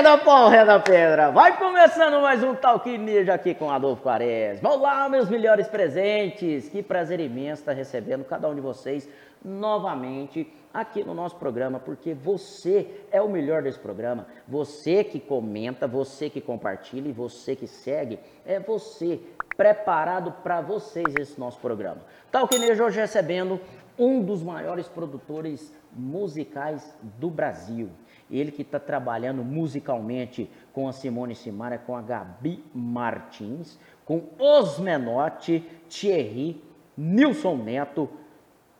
[0.00, 1.30] Reda pau, reda pedra.
[1.30, 4.72] Vai começando mais um Talk Ninja aqui com Adolfo Quaresma.
[4.72, 6.70] Olá, meus melhores presentes.
[6.70, 9.06] Que prazer imenso estar recebendo cada um de vocês
[9.44, 14.26] novamente aqui no nosso programa, porque você é o melhor desse programa.
[14.48, 19.20] Você que comenta, você que compartilha e você que segue, é você
[19.54, 22.00] preparado para vocês esse nosso programa.
[22.32, 23.60] Talk Ninja hoje recebendo
[23.98, 27.90] um dos maiores produtores musicais do Brasil.
[28.30, 34.78] Ele que está trabalhando musicalmente com a Simone Simara, com a Gabi Martins, com Os
[34.78, 36.62] Menotti, Thierry,
[36.96, 38.08] Nilson Neto,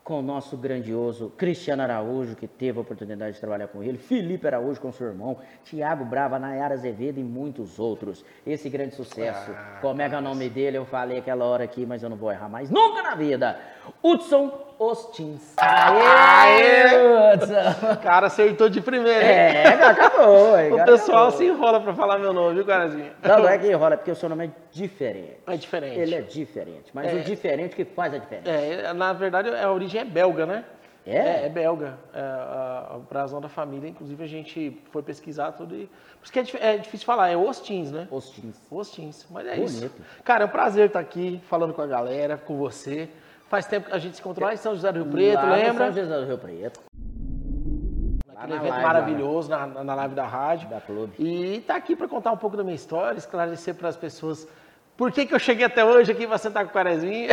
[0.02, 4.46] com o nosso grandioso Cristiano Araújo, que teve a oportunidade de trabalhar com ele, Felipe
[4.46, 8.24] Araújo com seu irmão, Tiago Brava, Nayara Azevedo e muitos outros.
[8.44, 9.52] Esse grande sucesso.
[9.52, 10.78] Ah, Como é que é o nome dele?
[10.78, 13.60] Eu falei aquela hora aqui, mas eu não vou errar mais nunca na vida.
[14.02, 15.42] Hudson Ostins.
[15.58, 17.96] Aê, Aê!
[18.02, 19.56] Cara, acertou de primeira, hein?
[19.58, 20.54] É, acabou.
[20.72, 21.38] o pessoal acabou.
[21.38, 23.12] se enrola pra falar meu nome, viu, Carazinho?
[23.22, 25.36] Não, não é que enrola, é porque o seu nome é diferente.
[25.46, 25.98] É diferente.
[25.98, 27.16] Ele é diferente, mas é.
[27.16, 28.48] o diferente que faz a diferença.
[28.48, 30.64] É, na verdade, a origem é belga, né?
[31.04, 31.16] É?
[31.16, 31.98] É, é belga.
[32.14, 35.90] É, a, a brasão da família, inclusive a gente foi pesquisar tudo e.
[36.20, 38.08] Por isso que é, é difícil falar, é Ostins, né?
[38.10, 38.56] Ostins.
[38.70, 39.26] Ostins.
[39.30, 39.72] Mas é Bonito.
[39.72, 39.90] isso.
[40.24, 43.10] Cara, é um prazer estar aqui falando com a galera, com você.
[43.50, 45.56] Faz tempo que a gente se encontrou lá em São José do Rio Preto, lá
[45.56, 45.92] lembra?
[45.92, 46.80] São José do Rio Preto.
[48.36, 50.68] Aquele evento live, maravilhoso na, na live da rádio.
[50.68, 51.12] Da Clube.
[51.18, 54.46] E tá aqui para contar um pouco da minha história, esclarecer para as pessoas
[54.96, 57.30] por que, que eu cheguei até hoje aqui para sentar com o Quaresminha.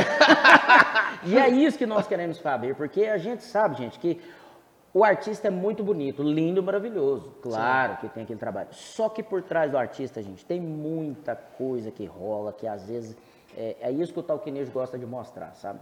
[1.24, 4.20] e é isso que nós queremos saber, porque a gente sabe, gente, que
[4.92, 7.32] o artista é muito bonito, lindo, maravilhoso.
[7.44, 8.00] Claro Sim.
[8.02, 8.70] que tem aquele trabalho.
[8.72, 13.16] Só que por trás do artista, gente, tem muita coisa que rola, que às vezes
[13.56, 15.80] é, é isso que o Talquinejo gosta de mostrar, sabe?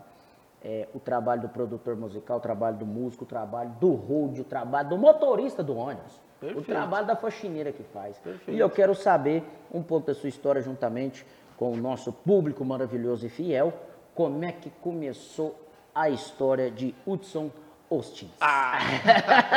[0.66, 4.44] É, o trabalho do produtor musical, o trabalho do músico, o trabalho do road, o
[4.44, 6.60] trabalho do motorista do ônibus, Perfeito.
[6.60, 8.18] o trabalho da faxineira que faz.
[8.18, 8.52] Perfeito.
[8.52, 11.24] E eu quero saber um pouco da sua história juntamente
[11.56, 13.72] com o nosso público maravilhoso e fiel,
[14.16, 15.56] como é que começou
[15.94, 17.52] a história de Hudson
[17.96, 18.30] Austin.
[18.40, 18.80] Ah.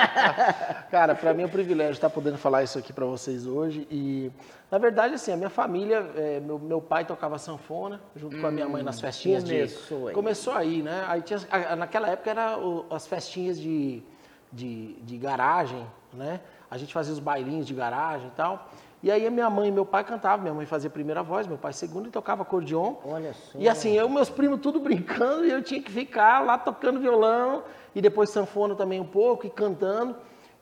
[0.91, 3.87] Cara, para mim é um privilégio estar podendo falar isso aqui para vocês hoje.
[3.91, 4.31] E,
[4.71, 8.47] na verdade, assim, a minha família, é, meu, meu pai tocava sanfona junto hum, com
[8.47, 9.43] a minha mãe nas hum, festinhas.
[9.43, 10.15] Começou de, aí.
[10.15, 11.05] Começou aí, né?
[11.09, 11.41] Aí tinha,
[11.77, 14.03] naquela época era o, as festinhas de,
[14.53, 16.41] de, de garagem, né?
[16.71, 18.69] A gente fazia os bailinhos de garagem e tal.
[19.01, 21.47] E aí a minha mãe e meu pai cantavam, minha mãe fazia a primeira voz,
[21.47, 22.97] meu pai segunda e tocava acordeon.
[23.05, 23.59] Olha só.
[23.59, 26.99] E assim, eu e meus primos tudo brincando e eu tinha que ficar lá tocando
[26.99, 27.63] violão
[27.95, 30.17] e depois sanfona também um pouco e cantando.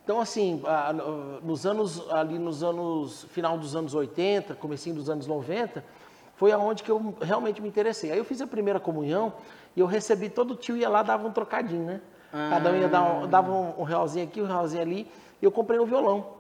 [0.05, 0.63] Então assim,
[1.43, 5.83] nos anos ali nos anos final dos anos 80, comecinho dos anos 90,
[6.37, 8.13] foi aonde que eu realmente me interessei.
[8.13, 9.33] Aí eu fiz a primeira comunhão
[9.75, 12.01] e eu recebi todo tio ia lá dava um trocadinho, né?
[12.31, 12.49] Ah.
[12.51, 15.11] Cada um ia dar um, dava um, um realzinho aqui, um realzinho ali,
[15.41, 16.36] e eu comprei um violão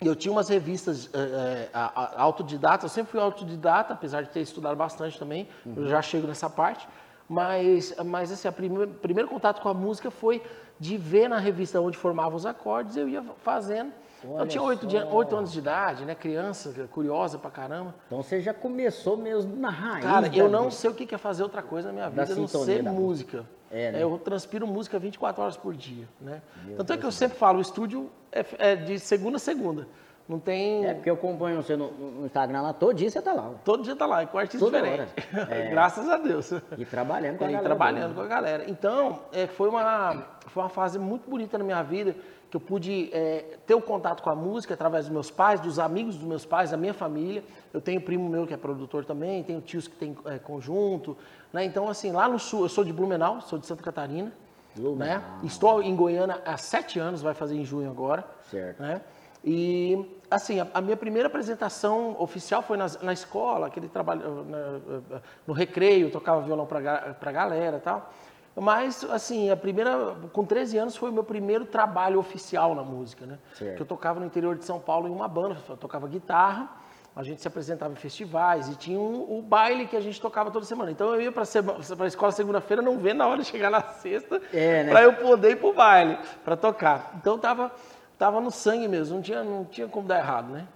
[0.00, 1.70] eu tinha umas revistas é, é,
[2.16, 5.74] autodidata, eu sempre fui autodidata, apesar de ter estudado bastante também, uhum.
[5.76, 6.86] eu já chego nessa parte,
[7.28, 10.42] mas, mas assim, o primeiro, primeiro contato com a música foi
[10.78, 13.92] de ver na revista onde formavam os acordes, eu ia fazendo.
[14.28, 16.14] Olha eu tinha oito anos de idade, né?
[16.14, 17.94] Criança, curiosa pra caramba.
[18.06, 20.04] Então você já começou mesmo na raiz.
[20.04, 22.48] Cara, eu não sei o que é fazer outra coisa na minha vida, a não
[22.48, 23.44] ser música.
[23.70, 24.02] É, né?
[24.02, 26.40] Eu transpiro música 24 horas por dia, né?
[26.64, 29.40] Meu Tanto Deus é que eu sempre falo, o estúdio é, é, de segunda a
[29.40, 29.88] segunda.
[30.28, 30.86] Não tem.
[30.86, 33.50] É porque eu acompanho você no, no Instagram lá, todo dia você tá lá.
[33.62, 35.12] Todo dia tá lá, é com artista Toda diferente.
[35.50, 35.70] É.
[35.70, 36.50] Graças a Deus.
[36.78, 37.68] E trabalhando com a e galera.
[37.68, 38.64] trabalhando com a galera.
[38.70, 42.16] Então, é, foi, uma, foi uma fase muito bonita na minha vida,
[42.54, 45.80] que eu pude é, ter o contato com a música através dos meus pais, dos
[45.80, 47.42] amigos dos meus pais, da minha família.
[47.72, 51.16] Eu tenho um primo meu que é produtor também, tenho tios que tem é, conjunto.
[51.52, 51.64] Né?
[51.64, 54.32] Então, assim, lá no sul, eu sou de Blumenau, sou de Santa Catarina.
[54.76, 55.18] Blumenau.
[55.18, 55.22] Né?
[55.42, 58.24] Estou em Goiânia há sete anos, vai fazer em junho agora.
[58.48, 58.80] Certo.
[58.80, 59.00] Né?
[59.42, 65.20] E, assim, a, a, minha primeira apresentação oficial foi na, na escola, aquele trabalho, na,
[65.44, 68.12] no recreio, tocava violão para a galera e tal.
[68.56, 73.26] Mas, assim, a primeira, com 13 anos foi o meu primeiro trabalho oficial na música,
[73.26, 73.38] né?
[73.54, 73.76] Certo.
[73.76, 76.70] Que eu tocava no interior de São Paulo em uma banda, eu tocava guitarra,
[77.16, 80.50] a gente se apresentava em festivais e tinha um, o baile que a gente tocava
[80.50, 80.90] toda semana.
[80.90, 84.40] Então eu ia para a escola segunda-feira, não vendo a hora de chegar na sexta,
[84.52, 84.90] é, né?
[84.90, 87.12] para eu poder ir para o baile, para tocar.
[87.16, 87.72] Então tava,
[88.18, 90.66] tava no sangue mesmo, não tinha, não tinha como dar errado, né?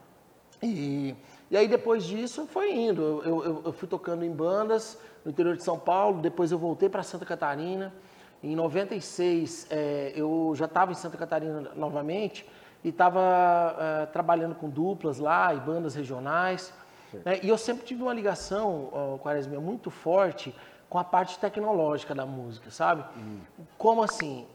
[0.62, 1.14] E,
[1.50, 3.22] e aí depois disso foi indo.
[3.24, 6.88] Eu, eu, eu fui tocando em bandas, no interior de São Paulo, depois eu voltei
[6.88, 7.92] para Santa Catarina.
[8.42, 12.48] Em 96, é, eu já estava em Santa Catarina novamente
[12.84, 16.72] e estava é, trabalhando com duplas lá e bandas regionais.
[17.24, 17.40] Né?
[17.42, 20.54] E eu sempre tive uma ligação, ó, Quaresma, muito forte
[20.88, 23.04] com a parte tecnológica da música, sabe?
[23.16, 23.40] Uhum.
[23.76, 24.46] Como assim?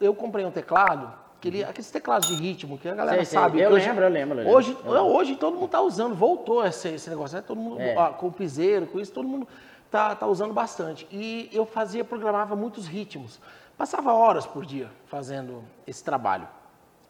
[0.00, 3.38] Eu comprei um teclado Aquele, aqueles teclados de ritmo que a galera Sei, sei.
[3.38, 3.60] sabe.
[3.62, 4.52] Eu hoje, lembro, eu lembro, eu lembro.
[4.58, 7.42] Hoje, Eu hoje todo mundo tá usando, voltou esse, esse negócio, né?
[7.46, 7.94] Todo mundo, É.
[7.96, 9.48] ó, com o piseiro, com isso, todo mundo
[9.90, 11.08] tá, tá usando bastante.
[11.10, 13.40] E eu fazia, programava muitos ritmos.
[13.78, 16.46] Passava horas por dia fazendo esse trabalho.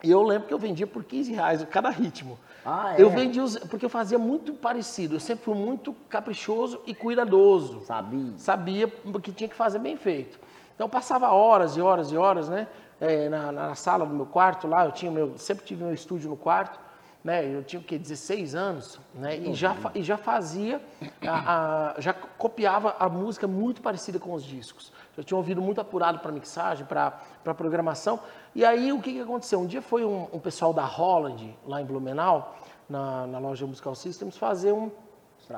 [0.00, 2.38] E eu lembro que eu vendia por 15 reais cada ritmo.
[2.64, 3.02] Ah, é?
[3.02, 5.16] Eu vendia, os- porque eu fazia muito parecido.
[5.16, 8.32] Eu sempre fui muito caprichoso e cuidadoso Sabia.
[8.38, 8.86] sabia
[9.20, 10.38] que tinha que fazer bem feito.
[10.76, 12.68] Então passava horas e horas e horas, né?
[13.00, 16.28] Eh, na, na sala do meu quarto lá, eu tinha meu, sempre tive meu estúdio
[16.30, 16.78] no quarto,
[17.22, 17.44] né?
[17.44, 17.98] Eu tinha o quê?
[17.98, 19.36] 16 anos, né?
[19.36, 20.80] E já, e já fazia,
[21.26, 24.90] a- a- já copiava a música muito parecida com os discos.
[25.16, 27.12] Já tinha ouvido muito apurado para mixagem, para
[27.54, 28.20] programação.
[28.54, 29.60] E aí o que, que aconteceu?
[29.60, 32.56] Um dia foi um, um pessoal da Holland, lá em Blumenau,
[32.88, 34.90] na, na loja Musical Systems, fazer um,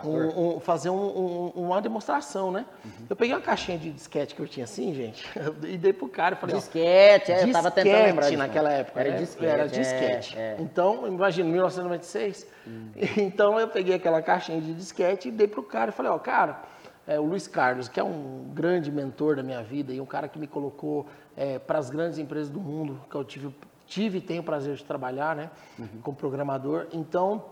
[0.05, 0.95] um- um- fazer um-
[1.55, 2.65] um- uma demonstração, né?
[3.11, 5.25] Eu peguei uma caixinha de disquete que eu tinha assim, gente,
[5.69, 8.81] e dei pro cara e falei, Disquete, é, eu tava tentando lembrar disso, naquela né?
[8.81, 9.17] época, Era né?
[9.17, 9.47] disquete.
[9.51, 10.39] Era é, disquete.
[10.39, 10.57] é.
[10.61, 12.47] Então, imagina, 1996.
[13.17, 16.63] Então eu peguei aquela caixinha de disquete e dei pro cara e falei, ó, cara,
[17.07, 20.29] é, o Luiz Carlos, que é um grande mentor da minha vida e um cara
[20.29, 21.07] que me colocou
[21.67, 23.53] para as grandes empresas do mundo, que eu tive,
[23.87, 25.51] tive e tenho o prazer de trabalhar, né,
[26.03, 26.87] como programador.
[26.93, 27.43] Então,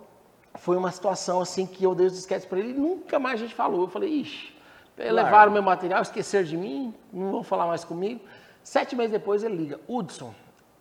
[0.54, 3.44] foi uma situação assim que eu dei os disquetes para ele e nunca mais a
[3.44, 3.82] gente falou.
[3.82, 4.54] Eu falei, ixi,
[4.96, 8.20] levaram meu material, esqueceram de mim, não vão falar mais comigo.
[8.62, 10.34] Sete meses depois ele liga, Hudson,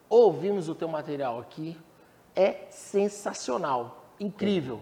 [0.10, 1.78] ouvimos o teu material aqui,
[2.36, 4.82] é sensacional, incrível.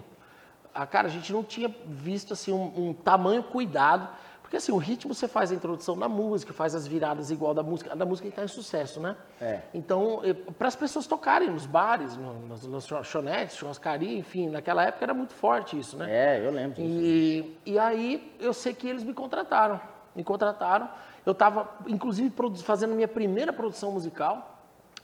[0.73, 4.09] A cara, a gente não tinha visto assim um, um tamanho cuidado,
[4.47, 7.61] porque assim, o ritmo você faz a introdução da música, faz as viradas igual da
[7.61, 9.13] música, da música que está em sucesso, né?
[9.41, 9.59] É.
[9.73, 10.21] Então,
[10.57, 15.13] para as pessoas tocarem nos bares, no- nas nas lanchonetes, churrascaria, enfim, naquela época era
[15.13, 16.07] muito forte isso, né?
[16.09, 16.87] É, eu lembro disso.
[16.87, 19.81] E, e aí eu sei que eles me contrataram.
[20.15, 20.87] Me contrataram.
[21.25, 22.31] Eu estava, inclusive,
[22.63, 24.53] fazendo minha primeira produção musical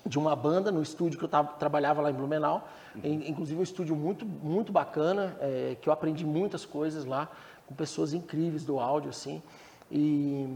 [0.06, 2.66] de uma banda no estúdio que eu tava, trabalhava lá em Blumenau.
[3.04, 7.28] In- Inclusive um estúdio muito, muito bacana, é, que eu aprendi muitas coisas lá,
[7.74, 9.42] com pessoas incríveis do áudio, assim.
[9.92, 10.48] E,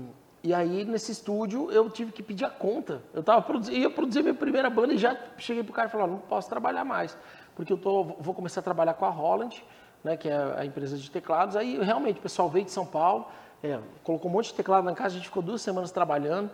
[0.43, 3.01] e aí, nesse estúdio, eu tive que pedir a conta.
[3.13, 6.07] Eu tava produzi- ia produzir minha primeira banda e já cheguei pro cara e falei,
[6.07, 7.17] não posso trabalhar mais,
[7.55, 9.63] porque eu tô, vou começar a trabalhar com a Holland,
[10.03, 11.55] né, que é a empresa de teclados.
[11.55, 13.25] Aí, realmente, o pessoal veio de São Paulo,
[13.63, 16.51] é, colocou um monte de teclado na casa, a gente ficou duas semanas trabalhando,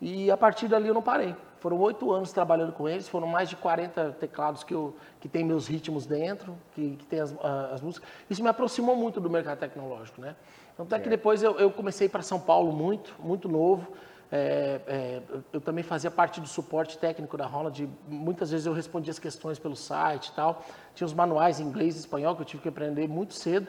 [0.00, 1.34] e a partir dali eu não parei.
[1.66, 5.42] Foram oito anos trabalhando com eles, foram mais de 40 teclados que, eu, que tem
[5.42, 7.34] meus ritmos dentro, que, que tem as,
[7.72, 8.08] as músicas.
[8.30, 10.36] Isso me aproximou muito do mercado tecnológico, né?
[10.76, 13.84] Tanto é que depois eu, eu comecei para São Paulo muito, muito novo.
[14.30, 15.22] É, é,
[15.52, 17.90] eu- também fazia parte do suporte técnico da Holland.
[18.06, 20.62] Muitas vezes eu respondia as questões pelo site e tal.
[20.94, 23.66] Tinha os manuais em inglês e espanhol que eu tive que aprender muito cedo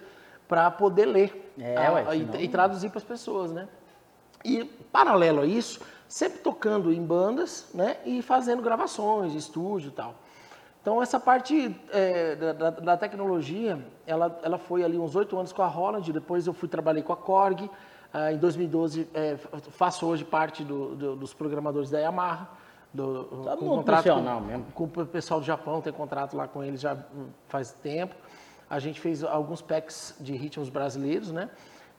[0.47, 3.67] para poder ler É, a- ué, a- e- e traduzir para as pessoas, né?
[4.45, 7.97] E paralelo a isso, sempre tocando em bandas, né?
[8.05, 10.15] E fazendo gravações, estúdio e tal.
[10.81, 15.61] Então essa parte é, da, da- tecnologia, ela, ela foi ali uns oito anos com
[15.61, 17.69] a Holland, depois eu fui trabalhei com a Korg.
[18.13, 19.35] Ah, em 2012 é,
[19.71, 22.47] faço hoje parte do- do- dos programadores da Yamaha.
[22.93, 24.65] Do, Tá com contrato com, mesmo.
[24.73, 28.15] com o pessoal do Japão, tem contrato lá com eles já hum, faz tempo.
[28.69, 31.49] A gente fez alguns packs de ritmos brasileiros, né?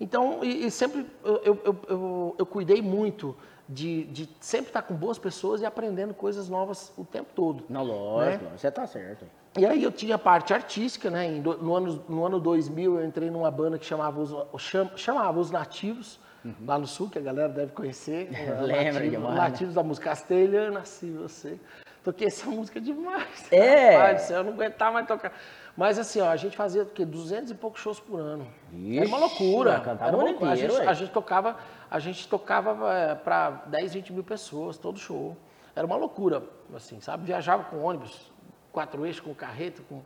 [0.01, 3.37] Então, e, e sempre eu, eu, eu, eu, eu cuidei muito
[3.69, 7.65] de, de sempre estar com boas pessoas e aprendendo coisas novas o tempo todo.
[7.69, 8.51] Não, lógico, Né?
[8.57, 9.27] você tá certo.
[9.59, 11.29] E aí eu tinha a parte artística, né?
[11.29, 15.51] No, ano, no ano 2000 eu entrei numa banda que chamava Os, cham- chamava Os
[15.51, 16.19] Nativos,
[16.65, 18.31] lá no Sul, que a galera deve conhecer.
[18.33, 18.53] né?
[18.53, 18.63] Uhum.
[18.63, 21.59] Lembra Nativos, demais, Nativos da música castelhana, nasci você.
[22.05, 23.51] Toquei essa música demais.
[23.53, 23.97] É?
[23.97, 25.33] Rapaz, do céu, eu não aguentava mais tocar.
[25.77, 27.05] Mas assim, ó, a gente fazia o quê?
[27.05, 28.47] 200 e poucos shows por ano.
[28.73, 29.83] era uma Ixi, loucura.
[30.01, 30.51] Era uma loucura.
[30.51, 30.89] A inteiro, gente, ué.
[30.89, 31.57] a gente tocava,
[31.91, 35.37] a gente tocava para 10, 20 mil pessoas, todo show.
[35.75, 36.43] Era uma loucura,
[36.75, 37.25] assim, sabe?
[37.25, 38.33] Viajava com ônibus,
[38.73, 40.03] quatro eixos, com carreta, com um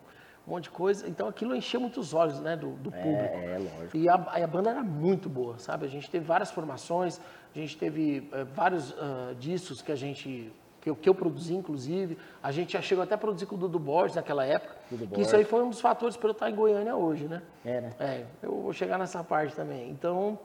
[0.47, 1.09] monte de coisa.
[1.09, 3.37] Então aquilo enchia muitos olhos, né, do, do público.
[3.37, 3.97] É, lógico.
[3.97, 5.87] E a, a banda era muito boa, sabe?
[5.87, 7.21] A gente teve várias formações,
[7.55, 11.55] a gente teve eh, vários ah, discos que a gente que eu, que eu produzi,
[11.55, 12.19] inclusive.
[12.43, 14.75] A gente já chegou até a produzir com o Dudu Borges naquela época.
[14.91, 17.41] Dudu que isso aí foi um dos fatores para eu estar em Goiânia hoje, né?
[17.65, 17.93] É, né?
[18.01, 19.89] É, eu vou chegar nessa parte também.
[19.91, 20.39] Então,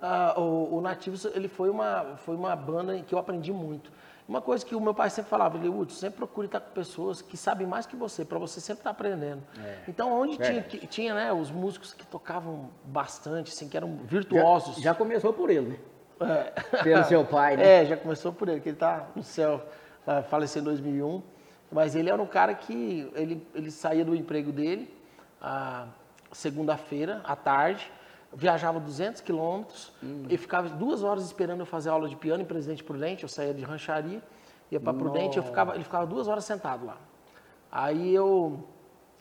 [0.00, 3.90] ah, o, o Nativos, ele foi uma, foi uma banda em que eu aprendi muito.
[4.28, 7.22] Uma coisa que o meu pai sempre falava, ele, Hudson, sempre procure estar com pessoas
[7.22, 9.40] que sabem mais que você, para você sempre estar aprendendo.
[9.86, 10.78] Então, onde tinha, Verdade.
[10.78, 14.78] que- tinha né, os músicos que tocavam bastante, assim, que eram virtuosos.
[14.78, 15.78] Já começou por ele, né?
[16.18, 16.82] É.
[16.82, 17.62] Pelo seu pai, né?
[17.82, 19.62] É, já começou por ele, que ele tá no céu,
[20.04, 21.22] ah, faleceu em 2001.
[21.70, 24.92] Mas ele era um cara que ele, ele saía do emprego dele
[25.40, 25.86] a
[26.32, 27.90] segunda-feira à tarde,
[28.34, 30.24] viajava 200 quilômetros Hum.
[30.28, 33.22] e ficava duas horas esperando eu fazer aula de piano em Presidente Prudente.
[33.22, 34.22] Eu saía de rancharia
[34.70, 36.96] Ia para Prudente, eu ficava, ele ficava duas horas sentado lá.
[37.70, 38.64] Aí eu,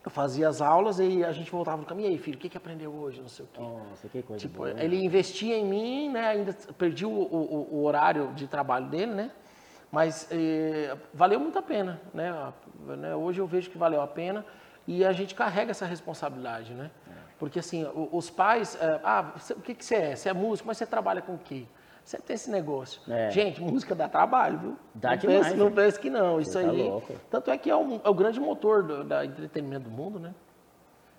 [0.03, 2.09] eu fazia as aulas e a gente voltava no caminho.
[2.09, 3.21] E aí, filho, o que, que aprendeu hoje?
[3.21, 3.61] Não sei o quê.
[3.61, 4.71] Nossa, que coisa Tipo, boa.
[4.83, 6.27] ele investia em mim, né?
[6.29, 9.31] Ainda perdi o, o- o horário de trabalho dele, né?
[9.91, 12.51] Mas eh, valeu muito a pena, né?
[12.97, 13.15] Né?
[13.15, 14.43] Hoje eu vejo que valeu a pena
[14.87, 16.89] e a gente carrega essa responsabilidade, né?
[17.37, 20.15] Porque assim, os pais, eh, ah, o que, que você é?
[20.15, 21.65] Você é músico, mas você trabalha com o quê?
[22.03, 23.01] Você tem esse negócio.
[23.11, 23.29] É.
[23.31, 24.75] Gente, música dá trabalho, viu?
[24.93, 25.75] Dá não demais, pense, não né?
[25.75, 26.39] pense que não.
[26.39, 26.83] Isso tá aí.
[26.83, 27.13] louco.
[27.29, 30.33] Tanto é que é, um- é o grande motor do da entretenimento do mundo, né?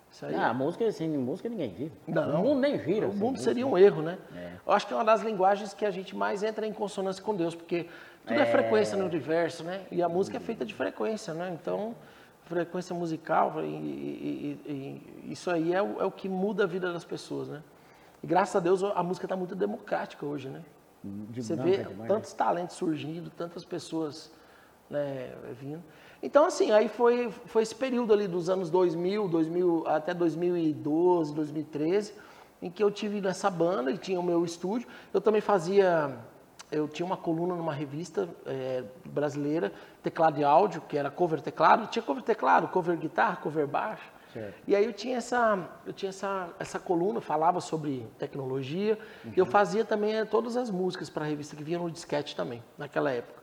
[0.09, 0.33] Isso aí.
[0.33, 1.91] Ah, música, sem música ninguém vive.
[2.07, 2.41] Não.
[2.41, 3.07] O mundo nem gira.
[3.07, 3.43] O mundo música.
[3.43, 4.17] seria um erro, né?
[4.65, 7.35] Eu acho que é uma das linguagens que a gente mais entra em consonância com
[7.35, 7.87] Deus, porque
[8.25, 9.81] tudo é, frequência no universo, né?
[9.91, 11.49] E a música é feita de frequência, né?
[11.53, 11.93] Então,
[12.47, 14.59] frequência musical, e, e-
[15.25, 17.61] e- isso aí é o, é o que muda a vida das pessoas, né?
[18.23, 20.61] E graças a Deus a música está muito democrática hoje, né?
[21.03, 24.31] De- Você não, vê demais, tantos talentos surgindo, tantas pessoas
[24.89, 25.83] né, vindo.
[26.23, 32.13] Então, assim, aí foi, foi esse período ali dos anos 2000, 2000 até 2012, 2013,
[32.61, 34.87] em que eu tive nessa banda e tinha o meu estúdio.
[35.13, 36.17] Eu também fazia,
[36.71, 39.71] eu tinha uma coluna numa revista eh, brasileira,
[40.03, 41.87] teclado e áudio, que era cover teclado.
[41.87, 44.11] Tinha cover teclado, cover guitarra, cover baixo.
[44.33, 44.55] Certo.
[44.67, 48.99] E aí eu tinha essa, eu tinha essa, essa coluna, falava sobre tecnologia.
[49.35, 52.35] E eu fazia também eh, todas as músicas para a revista que vinha no disquete
[52.35, 53.41] também, naquela época.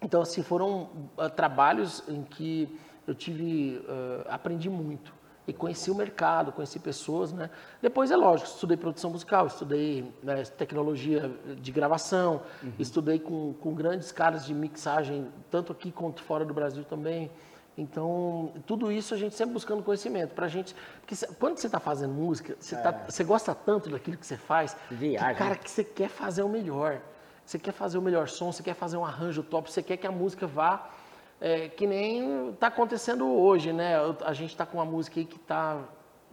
[0.00, 5.12] Então, assim, foram ah, trabalhos em que eu tive, ah, aprendi muito.
[5.48, 7.48] E conheci o mercado, conheci pessoas, né?
[7.80, 12.42] Depois, é lógico, estudei produção musical, estudei né, tecnologia de gravação,
[12.78, 17.30] estudei com, com grandes caras de mixagem, tanto aqui quanto fora do Brasil também.
[17.78, 20.34] Então, tudo isso a gente sempre buscando conhecimento.
[20.34, 24.16] Pra gente, porque cê- quando você está fazendo música, você, tá- você gosta tanto daquilo
[24.18, 25.28] que você faz, Viagem.
[25.32, 27.00] que, cara, que você quer fazer o melhor.
[27.46, 30.06] Você quer fazer o melhor som, você quer fazer um arranjo top, você quer que
[30.06, 30.90] a música vá
[31.40, 33.94] é, que nem está acontecendo hoje, né?
[34.24, 35.78] A gente está com uma música aí que está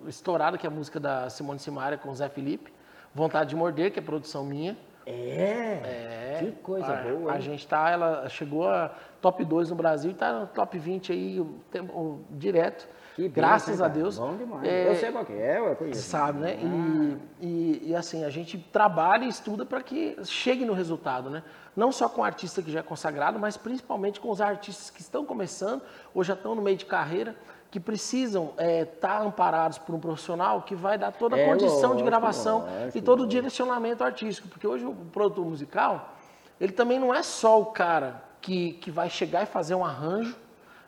[0.07, 2.73] estourada, que é a música da Simone Simaria com o Zé Felipe,
[3.13, 4.77] Vontade de Morder, que é produção minha.
[5.05, 6.37] É.
[6.39, 7.31] Que coisa a, boa.
[7.31, 7.41] A hein?
[7.41, 11.39] gente tá, ela chegou a top 2 no Brasil e está no top 20 aí
[11.39, 12.87] o tempo- o- direto.
[13.15, 14.01] Que Graças bênção, a cara.
[14.01, 14.17] Deus.
[14.19, 14.63] Bom demais.
[14.67, 16.01] É, Eu sei qual que é, eu conheço.
[16.01, 16.57] sabe, né?
[16.61, 21.41] E, e, e, assim, a gente trabalha e estuda para que chegue no resultado, né?
[21.75, 24.99] Não só com o artista que já é consagrado, mas principalmente com os artistas que
[24.99, 25.81] estão começando
[26.13, 27.35] ou já estão no meio de carreira,
[27.71, 32.03] que precisam estar amparados por um profissional que vai dar toda a É, condição de
[32.03, 36.15] lógico, gravação lógico, e todo o direcionamento artístico, porque hoje o produtor musical,
[36.59, 40.35] ele também não é só o cara que, que vai chegar e fazer um arranjo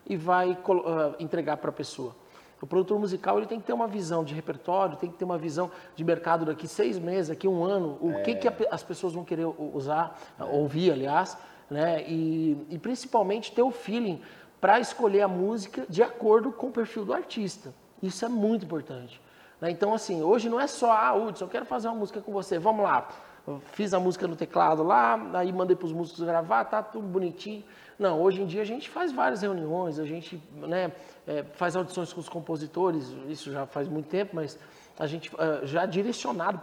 [0.08, 2.16] e vai ah, entregar para a pessoa.
[2.60, 5.38] O produtor musical ele tem que ter uma visão de repertório, tem que ter uma
[5.38, 9.14] visão de mercado daqui seis meses, daqui um ano, o que, que a as pessoas
[9.14, 11.38] vão querer usar, ouvir, aliás,
[11.70, 12.04] né?
[12.08, 14.22] E, e principalmente ter o feeling
[14.60, 17.74] para escolher a música de acordo com o perfil do artista.
[18.02, 19.22] Isso é muito importante.
[19.62, 19.70] né?
[19.70, 22.58] Então, assim, hoje não é só, ah, Hudson, eu quero fazer uma música com você,
[22.58, 23.08] vamos lá.
[23.46, 27.08] Eu fiz a música no teclado lá, aí mandei para os músicos gravar, tá tudo
[27.08, 27.64] bonitinho.
[27.98, 30.92] Não, hoje em dia a gente faz várias reuniões, a gente né,
[31.28, 34.58] é, faz audições com os compositores, isso já faz muito tempo, mas
[35.00, 36.60] a gente ah, já direcionado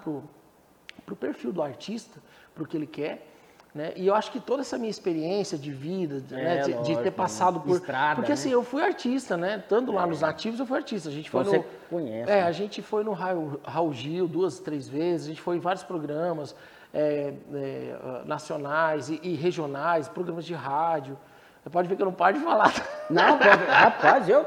[1.04, 2.20] para o perfil do artista,
[2.54, 3.26] para o que ele quer.
[3.74, 3.92] Né?
[3.96, 6.72] E eu acho que toda essa minha experiência de vida, de, né, É, de- de,
[6.74, 7.10] lógico, ter né?
[7.10, 7.74] passado por.
[7.74, 8.34] Estrada, porque né?
[8.34, 9.58] assim, eu fui artista, né?
[9.68, 11.08] Tanto lá nos nativos eu fui artista.
[11.08, 11.64] A gente foi Você no.
[11.90, 12.42] conhece, É, né?
[12.44, 15.82] a gente foi no Raul, Raul Gil duas, três vezes, a gente foi em vários
[15.82, 16.54] programas
[16.94, 21.18] é, é, nacionais e, e regionais, programas de rádio.
[21.62, 22.72] Você pode ver que eu não paro de falar.
[23.10, 24.46] Não, rapaz, eu,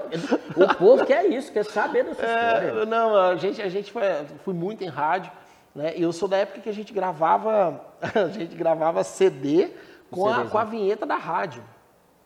[0.56, 2.82] o povo quer isso, quer saber dessa história.
[2.82, 4.04] É, não, a gente, a gente foi,
[4.46, 5.32] fui muito em rádio,
[5.76, 5.94] né?
[5.98, 9.70] E eu sou da época que a gente gravava, a gente gravava CD
[10.10, 11.64] com a, com a vinheta da rádio.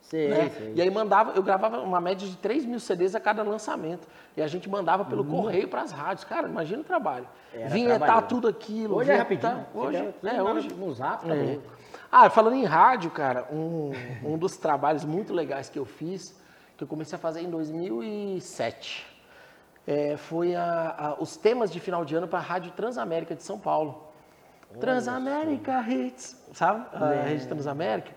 [0.02, 0.50] Sei, né?
[0.58, 0.74] sei.
[0.76, 4.08] E aí mandava, eu gravava uma média de 3 mil CDs a cada lançamento.
[4.36, 6.24] E a gente mandava pelo correio para as rádios.
[6.26, 7.28] Cara, imagina o trabalho.
[7.54, 8.28] Era Vinhetar trabalhoso.
[8.28, 8.96] tudo aquilo.
[8.96, 9.66] Hoje é rapidinho.
[9.74, 10.74] Hoje, é, dá- hoje.
[10.74, 11.60] No zap, tá É.
[12.12, 13.92] Ah, falando em rádio, cara, um,
[14.24, 16.38] um dos trabalhos muito legais que eu fiz,
[16.76, 19.06] que eu comecei a fazer em 2007,
[19.88, 23.44] é, foi a- a- os temas de final de ano para a Rádio Transamérica de
[23.44, 24.08] São Paulo.
[24.80, 26.86] Transamérica Hits, sabe?
[26.94, 28.12] A Rede Transamérica.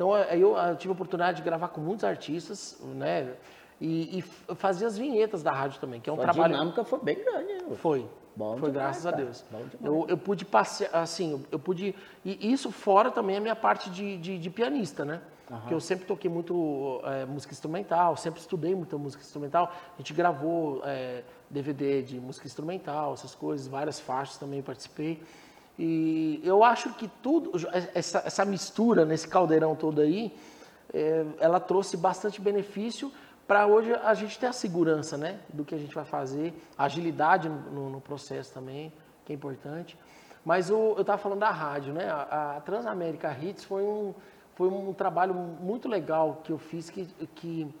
[0.00, 3.34] Então, aí eu, eu tive a oportunidade de gravar com muitos artistas, né?
[3.78, 6.54] E, e f- fazia as vinhetas da rádio também, que é um A trabalho...
[6.54, 7.60] dinâmica foi bem grande, hein?
[7.76, 8.08] Foi.
[8.34, 9.24] Bom foi demais, graças a cara.
[9.24, 9.44] Deus.
[9.50, 9.74] Bom demais.
[9.84, 11.94] Eu, eu pude passear, assim, eu- eu pude.
[12.24, 15.20] E isso fora também a minha parte de, de, de pianista, né?
[15.46, 19.70] Porque eu sempre toquei muito é, música instrumental, sempre estudei muita música instrumental.
[19.94, 25.22] A gente gravou é, DVD de música instrumental, essas coisas, várias faixas também participei.
[25.78, 27.52] E eu acho que tudo,
[27.94, 30.36] essa, essa mistura nesse caldeirão todo aí,
[30.92, 33.10] é, ela trouxe bastante benefício
[33.46, 36.84] para hoje a gente ter a segurança né, do que a gente vai fazer, a
[36.84, 38.92] agilidade no, no processo também,
[39.24, 39.98] que é importante.
[40.44, 42.08] Mas o, eu estava falando da rádio, né?
[42.08, 44.14] A, a, Transamérica Hits foi um,
[44.54, 47.74] foi um trabalho muito legal que eu fiz que, que,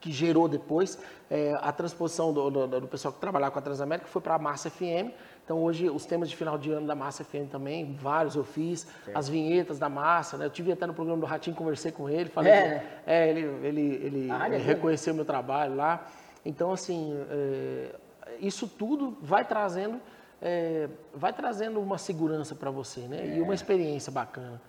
[0.00, 0.98] que gerou depois
[1.28, 4.38] é, a transposição do, do, do, pessoal que trabalhava com a Transamérica, foi para a
[4.38, 5.12] Massa FM.
[5.44, 8.86] Então hoje os temas de final de ano da Massa FM também, vários eu fiz,
[9.04, 9.16] certo.
[9.16, 10.46] as vinhetas da Massa, né?
[10.46, 13.40] Eu tive até no programa do Ratinho, conversei com ele, falei é, que, é ele,
[13.66, 16.06] ele, ele, ah, ele reconheceu meu trabalho lá.
[16.44, 17.96] Então assim, é,
[18.40, 20.00] isso tudo vai trazendo
[20.40, 23.20] é, vai trazendo uma segurança para você, né?
[23.20, 23.36] É.
[23.36, 24.60] E uma experiência bacana,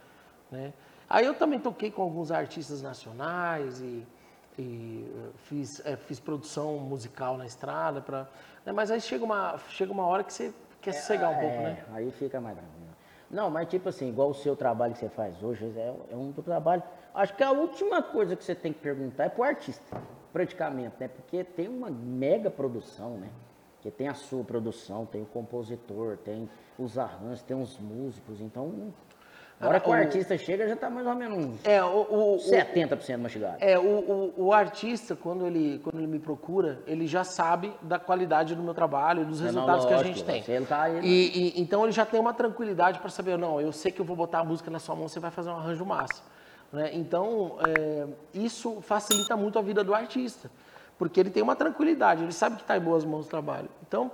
[0.51, 0.71] né?
[1.09, 4.05] Aí eu também toquei com alguns artistas nacionais e,
[4.57, 8.27] e eh, fiz, é, fiz produção musical na estrada, pra,
[8.65, 8.71] né?
[8.71, 10.53] mas aí chega uma, chega uma hora que você
[10.83, 11.83] quer é, sossegar um pouco, né?
[11.93, 12.69] Aí fica mais bravo.
[12.69, 12.93] Né?
[13.31, 16.31] Não, mas tipo assim, igual o seu trabalho que você faz hoje, é, é um
[16.31, 16.83] trabalho.
[17.15, 21.07] Acho que a última coisa que você tem que perguntar é pro artista, praticamente, né?
[21.07, 23.29] Porque tem uma mega produção, né?
[23.83, 26.49] que tem a sua produção, tem o compositor, tem
[26.79, 28.93] os arranjos, tem os músicos, então
[29.59, 32.37] a hora que o, o artista chega já está mais ou menos é, o, o,
[32.37, 33.57] 70% mastigado.
[33.59, 37.97] É, o, o, o, artista, quando ele, quando ele me procura, ele já sabe da
[37.97, 40.55] qualidade do meu trabalho, dos é, resultados não, lógico, que a gente tem.
[40.55, 41.07] Ele tá, ele...
[41.07, 44.05] E, e, então ele já tem uma tranquilidade para saber, não, eu sei que eu
[44.05, 46.21] vou botar a música na sua mão, você vai fazer um arranjo massa.
[46.71, 46.89] Né?
[46.93, 50.49] Então, é, isso facilita muito a vida do artista
[50.97, 53.67] porque ele tem uma tranquilidade, ele sabe que está em boas mãos o trabalho.
[53.85, 54.11] Então,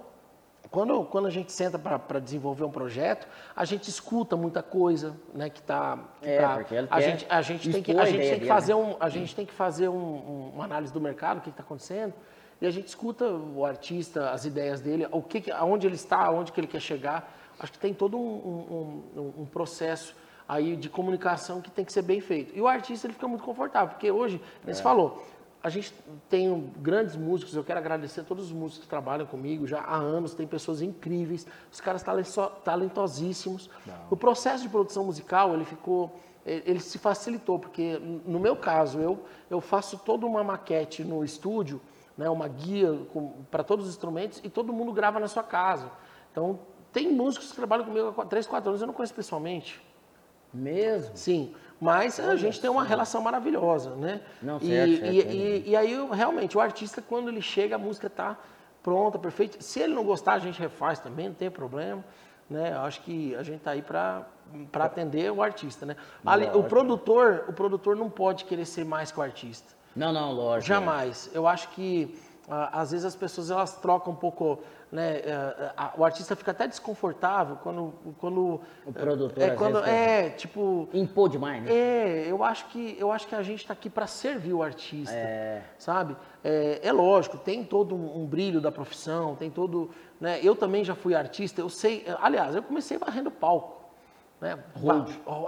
[0.71, 5.49] quando, quando a gente senta para desenvolver um projeto, a gente escuta muita coisa, né,
[5.49, 8.75] que está é, tá, a gente a gente tem que a gente tem que fazer
[8.75, 11.63] um a gente tem que fazer um, um, uma análise do mercado, o que está
[11.63, 12.13] acontecendo,
[12.61, 16.51] e a gente escuta o artista, as ideias dele, o que, aonde ele está, aonde
[16.51, 17.35] que ele quer chegar.
[17.59, 20.15] Acho que tem todo um, um, um processo
[20.47, 22.55] aí de comunicação que tem que ser bem feito.
[22.55, 24.73] E o artista ele fica muito confortável, porque hoje, é.
[24.73, 25.23] você falou,
[25.61, 25.93] a gente
[26.29, 29.97] tem grandes músicos, eu quero agradecer a todos os músicos que trabalham comigo já há
[29.97, 32.03] anos, tem pessoas incríveis, os caras
[32.63, 33.69] talentosíssimos.
[33.85, 33.93] Não.
[34.09, 39.19] O processo de produção musical, ele ficou, ele se facilitou, porque no meu caso, eu,
[39.49, 41.81] eu faço toda uma maquete no estúdio,
[42.17, 42.97] né, uma guia
[43.51, 45.91] para todos os instrumentos e todo mundo grava na sua casa.
[46.31, 46.59] Então,
[46.93, 49.81] tem músicos que trabalham comigo há 3, 4 anos, eu não conheço pessoalmente.
[50.53, 51.15] Mesmo?
[51.15, 51.53] Sim.
[51.79, 54.21] Mas a gente tem uma relação maravilhosa, né?
[54.41, 57.77] Não, certo, e, certo, e, e, e, aí, realmente, o artista, quando ele chega, a
[57.79, 58.37] música está
[58.83, 59.61] pronta, perfeita.
[59.61, 62.03] Se ele não gostar, a gente refaz também, não tem problema.
[62.49, 62.73] Né?
[62.73, 64.25] Eu acho que a gente está aí para
[64.73, 65.95] atender o artista, né?
[66.25, 69.73] Ali, o produtor, o produtor não pode querer ser mais que o artista.
[69.95, 70.67] Não, não, lógico.
[70.67, 71.29] Jamais.
[71.33, 72.17] Eu acho que
[72.49, 74.59] às vezes as pessoas elas trocam um pouco
[74.91, 80.29] né, é, é, o artista fica até desconfortável quando quando o produtor é quando é
[80.31, 81.71] tipo impor demais né?
[81.71, 85.13] é eu acho que eu acho que a gente está aqui para servir o artista
[85.13, 85.61] é.
[85.77, 86.17] sabe?
[86.43, 90.83] É, é, lógico tem todo um, um, brilho da profissão tem todo né eu também
[90.83, 93.79] já fui artista eu sei aliás eu comecei varrendo palco
[94.41, 94.57] né?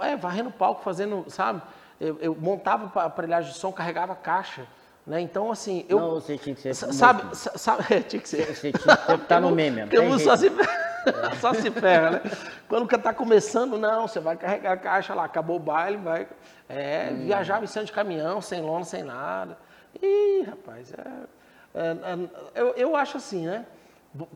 [0.02, 1.62] É varrendo palco fazendo sabe?
[2.00, 4.66] Eu, eu montava aparelhagem de som carregava caixa
[5.06, 5.20] né?
[5.20, 5.98] Então, assim, eu.
[5.98, 6.74] Não, você tinha que ser.
[6.74, 8.46] Sabe, sabe, é, tinha que ser.
[8.54, 10.50] Você tinha que estar no meme, Porque o só se,
[11.40, 12.22] só se ferra, né?
[12.68, 16.28] Quando está começando, não, você vai carregar a caixa lá, acabou o baile, vai.
[16.68, 17.28] É, hum.
[17.62, 19.58] em cima de caminhão, sem lona, sem nada.
[20.00, 23.66] Ih, rapaz, é, é, é, eu, eu acho assim, né?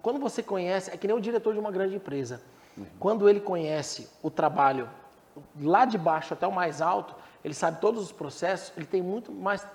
[0.02, 2.40] Quando você conhece, é que nem o diretor de uma grande empresa.
[2.76, 2.87] Uhum.
[2.98, 4.88] Quando ele conhece o trabalho
[5.61, 9.31] lá de baixo até o mais alto, ele sabe todos os processos, ele tem muito
[9.31, 9.66] mais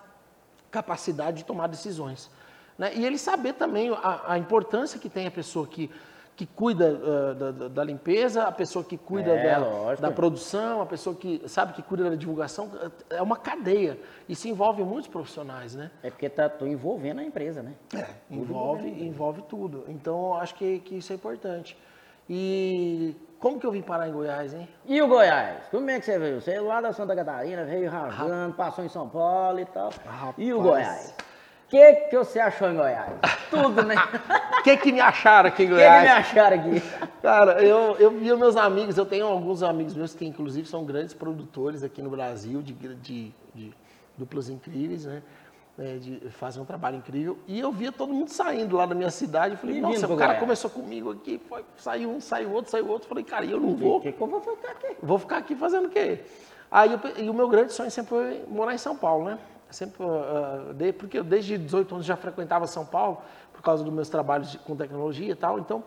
[0.71, 2.29] capacidade de tomar decisões.
[2.77, 2.93] Né?
[2.95, 5.91] E ele saber também a, a, importância que tem a pessoa que,
[6.35, 10.85] que cuida uh, da, da, limpeza, a pessoa que cuida é, da, da, produção, a
[10.85, 12.71] pessoa que sabe que cuida da divulgação.
[13.09, 13.99] É uma cadeia.
[14.27, 15.91] E se envolve muitos profissionais, né?
[16.01, 17.73] É porque está envolvendo a empresa, né?
[17.93, 19.83] É, envolve, envolve tudo.
[19.87, 21.77] Então, acho que, que isso é importante.
[22.29, 24.69] E como que eu vim parar em Goiás, hein?
[24.85, 25.65] E o Goiás?
[25.71, 26.39] Como é que você veio?
[26.39, 29.89] Você é lá da Santa Catarina, veio rasgando, passou em São Paulo e tal.
[30.05, 30.35] Rapaz.
[30.37, 31.15] E o Goiás?
[31.65, 33.11] O que, que você achou em Goiás?
[33.49, 33.95] Tudo, né?
[34.59, 35.89] O que, que me acharam aqui em Goiás?
[35.89, 36.83] O que, que me acharam aqui?
[37.23, 41.15] Cara, eu, eu vi meus amigos, eu tenho alguns amigos meus que inclusive são grandes
[41.15, 43.73] produtores aqui no Brasil de, de, de
[44.15, 45.23] duplas incríveis, né?
[45.77, 47.37] É, de fazer um trabalho incrível.
[47.47, 49.55] E eu via todo mundo saindo lá da minha cidade.
[49.55, 52.87] Eu falei, e nossa, o cara começou comigo aqui, foi, saiu um, saiu outro, saiu
[52.87, 53.07] outro.
[53.07, 54.01] Falei, cara, eu não vou.
[54.01, 54.95] Que, que eu vou ficar aqui?
[55.01, 56.19] Vou ficar aqui fazendo o quê?
[56.69, 59.39] Aí eu, e o meu grande sonho sempre foi morar em São Paulo, né?
[59.69, 63.21] Sempre, uh, de, porque eu desde 18 anos já frequentava São Paulo,
[63.53, 65.59] por causa dos meus trabalhos de, com tecnologia e tal.
[65.59, 65.83] Então,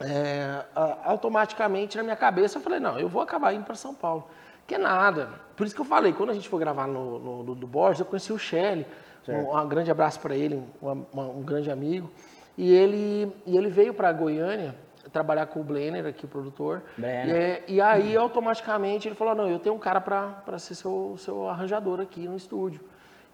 [0.00, 0.64] é,
[1.04, 4.26] automaticamente na minha cabeça eu falei, não, eu vou acabar indo para São Paulo.
[4.66, 5.28] Que é nada.
[5.56, 8.00] Por isso que eu falei, quando a gente foi gravar no, no, no do Borges,
[8.00, 8.86] eu conheci o Shelly.
[9.28, 12.10] Um, um, grande abraço para ele, um, um, grande amigo.
[12.58, 14.74] E ele, e ele veio para Goiânia
[15.12, 16.82] trabalhar com o Blenner aqui, o produtor.
[17.26, 21.16] E, é, e, aí, automaticamente, ele falou, não, eu tenho um cara para ser seu,
[21.18, 22.80] seu arranjador aqui no estúdio.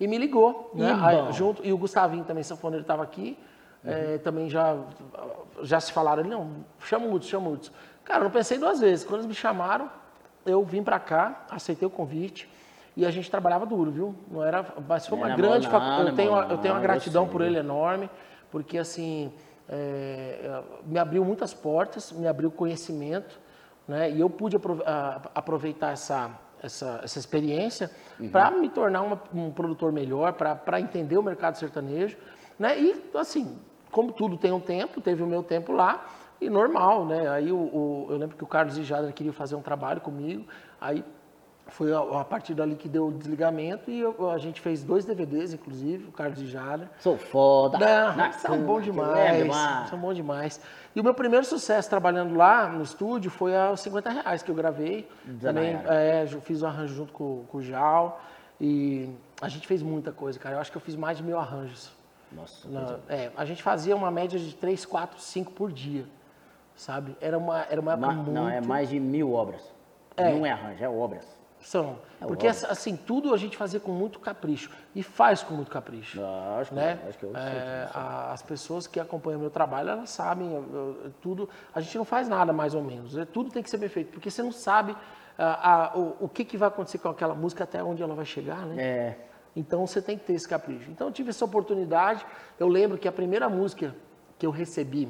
[0.01, 0.97] E me ligou, né?
[1.01, 3.39] Aí, junto, e o Gustavinho também, sanfoneiro, estava aqui.
[3.85, 3.91] Uhum.
[3.91, 4.77] É, também já,
[5.63, 7.73] já se falaram, não, chama o Hudson, chama o Hudson.
[8.05, 9.05] Cara, eu não pensei duas vezes.
[9.05, 9.91] Quando eles me chamaram,
[10.49, 12.49] eu vim para cá, aceitei o convite.
[12.97, 14.15] E a gente trabalhava duro, viu?
[14.29, 16.11] Não era, mas foi uma grande faculdade.
[16.11, 18.11] Eu tenho, eu tenho uma gratidão por ele enorme,
[18.51, 19.33] porque assim,
[19.69, 23.39] é, me abriu muitas portas, me abriu conhecimento,
[23.87, 24.11] né?
[24.11, 24.57] E eu pude
[25.35, 26.31] aproveitar essa,
[26.63, 28.31] essa, essa experiência uhum.
[28.31, 32.17] para me tornar uma, um produtor melhor, para entender o mercado sertanejo,
[32.59, 32.79] né?
[32.81, 33.59] E assim,
[33.91, 36.05] como tudo tem um tempo, teve o meu tempo lá,
[36.41, 37.29] e normal, né?
[37.29, 40.45] Aí o, o eu lembro que o Carlos Ijadra queria fazer um trabalho comigo,
[40.81, 41.05] aí
[41.69, 45.05] foi a, a, partir dali que deu o desligamento e eu, a gente fez dois
[45.05, 46.91] DVDs, inclusive, o Carlos e Jada.
[46.99, 47.79] Sou foda.
[48.17, 49.55] Não, são bons demais.
[49.89, 50.61] São bons demais.
[50.97, 54.55] E o meu primeiro sucesso trabalhando lá no estúdio foi aos 50 reais que eu
[54.55, 55.09] gravei.
[55.41, 58.21] Também é, fiz o um arranjo junto com, com o Jal.
[58.61, 60.57] E a gente fez muita coisa, cara.
[60.57, 61.93] Eu acho que eu fiz mais de mil arranjos.
[62.33, 62.69] Nossa.
[62.69, 66.05] Na, é, a gente fazia uma média de 3, 4, 5 por dia.
[66.79, 67.17] Sabe?
[67.21, 68.31] Era uma, era uma Ma, muito...
[68.31, 69.61] Não, é mais de mil obras.
[70.17, 70.33] É.
[70.33, 71.27] Não é arranjo, é obras.
[71.61, 71.99] São.
[72.21, 74.71] É Porque, assim, tudo a gente fazia com muito capricho.
[74.95, 76.23] E faz com muito capricho.
[76.23, 76.97] Ah, acho, né?
[77.03, 77.89] que, acho que eu é,
[78.33, 81.49] As pessoas que acompanham meu trabalho, elas sabem eu, eu, tudo.
[81.75, 83.17] A gente não faz nada mais ou menos.
[83.17, 84.13] É, tudo tem que ser bem feito.
[84.13, 84.97] Porque você não sabe
[85.37, 88.25] a, a, o, o que, que vai acontecer com aquela música até onde ela vai
[88.25, 88.81] chegar, né?
[88.81, 89.19] É.
[89.57, 90.89] Então você tem que ter esse capricho.
[90.93, 92.25] Então eu tive essa oportunidade.
[92.57, 93.97] Eu lembro que a primeira música
[94.39, 95.09] que eu recebi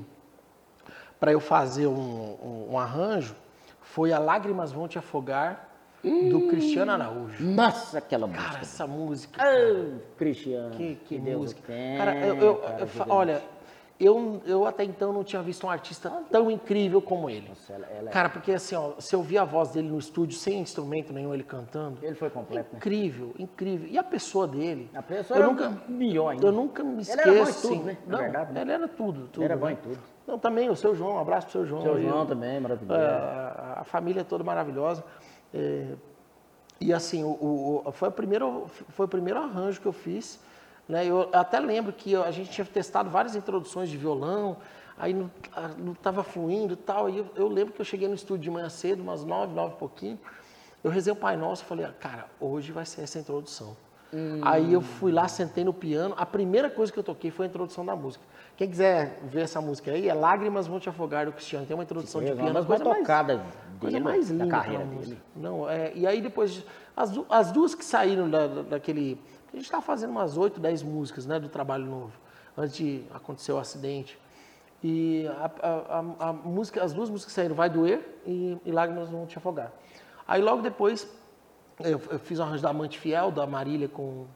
[1.18, 3.34] para eu fazer um, um, um arranjo
[3.80, 5.68] foi a Lágrimas Vão Te Afogar
[6.02, 7.44] do Cristiano Araújo.
[7.44, 8.44] Nossa, aquela música.
[8.44, 9.44] Cara, essa música.
[9.44, 10.70] Oh, Cristiano.
[10.76, 11.60] Que, que, que música.
[11.66, 13.42] Tem, cara, eu, eu, cara, eu olha,
[13.98, 17.48] eu, eu até então não tinha visto um artista tão incrível como ele.
[17.48, 18.12] Nossa, ela, ela é...
[18.12, 21.34] Cara, porque assim, ó, se eu vi a voz dele no estúdio sem instrumento nenhum,
[21.34, 21.98] ele cantando.
[22.00, 23.34] Ele foi completo, Incrível, né?
[23.38, 23.88] incrível.
[23.90, 24.88] E a pessoa dele.
[24.94, 26.46] A pessoa eu nunca, melhor ainda.
[26.46, 27.28] Eu nunca me esqueço.
[27.28, 27.98] Ele era bom em tudo, assim, né?
[28.06, 28.60] Não, verdade, né?
[28.60, 29.28] ele era tudo.
[29.32, 29.72] tudo ele era bom né?
[29.72, 29.98] em tudo.
[30.28, 31.82] Não, também o seu João, um abraço pro seu João.
[31.82, 33.00] Seu João também, maravilhoso.
[33.00, 33.06] É,
[33.76, 35.02] a família toda maravilhosa.
[35.54, 35.94] É,
[36.78, 40.38] e assim, o, o, foi, o primeiro, foi o primeiro arranjo que eu fiz.
[40.86, 41.06] Né?
[41.06, 44.58] Eu até lembro que a gente tinha testado várias introduções de violão,
[44.98, 47.08] aí não estava fluindo e tal.
[47.08, 49.76] E eu, eu, lembro que eu cheguei no estúdio de manhã cedo, umas nove, nove
[49.76, 50.18] e pouquinho.
[50.84, 53.74] Eu rezei o Pai Nosso e falei, ah, cara, hoje vai ser essa introdução.
[54.12, 54.40] Hum.
[54.42, 56.14] Aí eu fui lá, sentei no piano.
[56.18, 58.22] A primeira coisa que eu toquei foi a introdução da música.
[58.58, 61.64] Quem quiser ver essa música aí, é Lágrimas Vão Te Afogar do Cristiano.
[61.64, 62.64] Tem uma introdução de piano.
[62.66, 63.48] Coisa mais tocada mais,
[63.80, 65.22] coisa mais linda da carreira dele.
[65.36, 66.64] Não, é, e aí depois,
[66.96, 69.16] as, as duas que saíram da, daquele...
[69.52, 72.12] A gente estava fazendo umas 8, 10 músicas né, do Trabalho Novo,
[72.56, 74.18] antes de acontecer o acidente.
[74.82, 79.08] E a, a, a, a música, as duas músicas saíram, Vai Doer e, e Lágrimas
[79.08, 79.70] Vão Te Afogar.
[80.26, 81.08] Aí logo depois
[81.78, 84.26] eu, eu fiz o arranjo da Amante Fiel, da Marília com,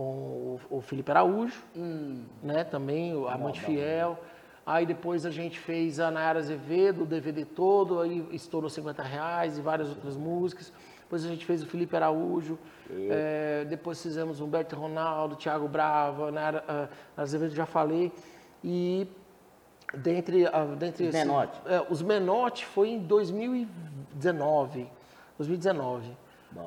[0.00, 2.24] com o, o Felipe Araújo, hum.
[2.42, 2.64] né?
[2.64, 4.18] Também, o Amante Fiel.
[4.64, 9.58] Aí depois a gente fez a Nayara Azevedo, o DVD todo, aí estourou 50 reais
[9.58, 10.72] e várias outras músicas.
[11.02, 12.58] Depois a gente fez o Felipe Araújo.
[12.88, 18.12] É, depois fizemos Humberto Ronaldo, Thiago Brava, Nayara uh, Azevedo já falei.
[18.62, 19.06] E
[19.92, 21.60] dentre, uh, dentre os Menotti.
[21.66, 24.88] É, os Menotti foi em 2019.
[25.36, 26.16] 2019.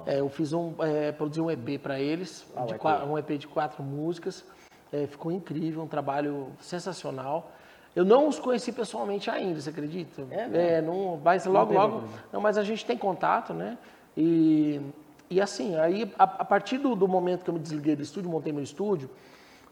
[0.06, 2.84] É, eu fiz um, é, produzi um EP para eles, ah, de, EP.
[3.08, 4.46] um EP de quatro músicas.
[4.92, 7.52] É, ficou incrível, um trabalho sensacional.
[7.96, 10.24] Eu não os conheci pessoalmente ainda, você acredita?
[10.32, 12.04] É, é não, mas logo, logo.
[12.32, 13.78] Não, mas a gente tem contato, né?
[14.18, 14.82] E,
[15.30, 18.30] e assim, aí a, a partir do, do, momento que eu me desliguei do estúdio,
[18.30, 19.10] montei meu estúdio,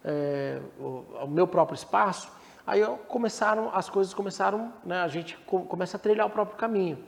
[0.04, 2.32] é, o, o, meu próprio espaço,
[2.66, 5.02] aí eu começaram, as coisas começaram, né?
[5.02, 7.00] A gente começa a trilhar o próprio caminho.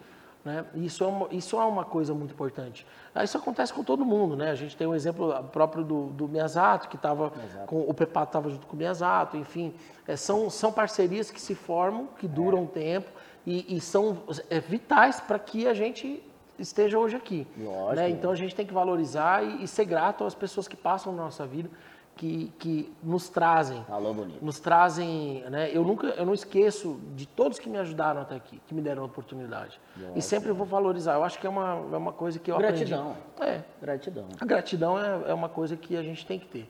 [0.44, 0.66] Né?
[0.76, 2.86] Isso, é uma, isso é uma coisa muito importante.
[3.16, 4.52] Ah, isso acontece com todo mundo, né?
[4.52, 7.32] A gente tem um exemplo próprio do, do Miyazato, que estava
[7.66, 9.74] com o Pepato estava junto com o Miyazato, enfim,
[10.06, 12.62] é, são, são parcerias que se formam, que duram é.
[12.62, 13.10] um tempo
[13.46, 16.22] e, e são é, vitais para que a gente
[16.60, 17.48] esteja hoje aqui.
[17.58, 18.10] Lógico, né?
[18.10, 21.24] Então a gente tem que valorizar e, e ser grato às pessoas que passam na
[21.24, 21.70] nossa vida
[22.16, 23.84] que, que nos trazem.
[23.86, 24.44] Falou bonito.
[24.44, 25.70] Nos trazem, né?
[25.72, 29.04] Eu nunca, eu não esqueço de todos que me ajudaram até aqui, que me deram
[29.04, 29.80] a oportunidade.
[29.98, 31.16] Nossa, e sempre vou valorizar.
[31.16, 33.16] Eu acho que é uma, é uma coisa que eu gratidão.
[33.36, 33.52] aprendi.
[33.58, 33.64] É.
[33.82, 34.28] Gratidão.
[34.40, 36.70] A gratidão é, é uma coisa que a gente tem que ter.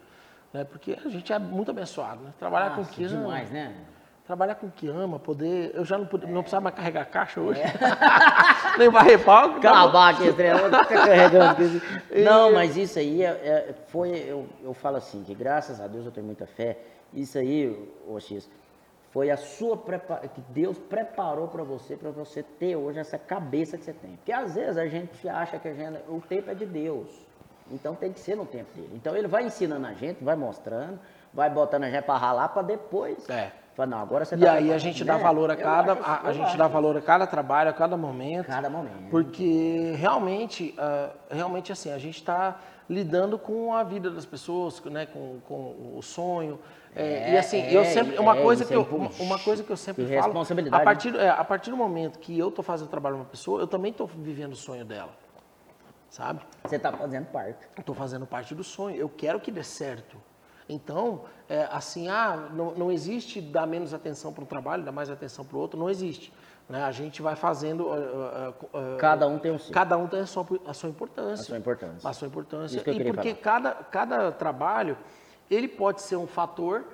[0.54, 0.64] Né?
[0.64, 2.34] Porque a gente é muito abençoado, né?
[2.40, 3.10] Trabalhar Nossa, com aquilo.
[3.10, 3.76] demais, né?
[4.26, 5.72] Trabalhar com o que ama, poder.
[5.74, 7.60] Eu já não, não precisava mais carregar caixa hoje.
[7.60, 7.74] É.
[8.78, 9.58] Nem pau.
[9.58, 11.82] Acabar aqui, fica carregando.
[12.24, 14.10] Não, mas isso aí é, é, foi.
[14.28, 16.80] Eu, eu falo assim, que graças a Deus eu tenho muita fé.
[17.14, 17.70] Isso aí,
[18.08, 18.50] ô X,
[19.12, 23.78] foi a sua preparação, que Deus preparou para você, para você ter hoje essa cabeça
[23.78, 24.16] que você tem.
[24.16, 27.10] Porque às vezes a gente acha que gente, o tempo é de Deus.
[27.72, 28.90] Então tem que ser no tempo dele.
[28.96, 31.00] Então ele vai ensinando a gente, vai mostrando,
[31.32, 33.30] vai botando a gente para ralar para depois.
[33.30, 33.52] É.
[33.76, 36.34] Fala, não, agora você E tá aí a gente dá valor a cada, a, a
[36.34, 38.46] gente dá valor a cada trabalho, a cada momento.
[38.46, 39.10] Cada momento.
[39.10, 45.08] Porque realmente, uh, realmente assim, a gente está lidando com a vida das pessoas, né,
[45.08, 46.60] com, com o sonho.
[46.96, 49.72] É, e assim, é, eu sempre uma é, coisa que eu, uma, uma, coisa que
[49.72, 50.40] eu sempre que falo,
[50.72, 53.60] a partir é, a partir do momento que eu estou fazendo trabalho com uma pessoa,
[53.60, 55.10] eu também estou vivendo o sonho dela,
[56.08, 56.42] sabe?
[56.64, 57.68] Você está fazendo parte.
[57.80, 58.96] Estou fazendo parte do sonho.
[58.96, 60.18] Eu quero que dê certo.
[60.68, 65.10] Então, é, assim, ah, não, não existe dar menos atenção para um trabalho, dar mais
[65.10, 66.32] atenção para o outro, não existe.
[66.70, 66.82] Né?
[66.84, 67.88] A gente vai fazendo.
[67.88, 69.74] Uh, uh, cada um tem o seu.
[69.74, 71.44] Cada um tem a sua, a sua importância.
[71.44, 72.10] A sua importância.
[72.10, 72.80] A sua importância.
[72.90, 74.98] e porque cada, cada trabalho,
[75.50, 76.86] ele pode ser um fator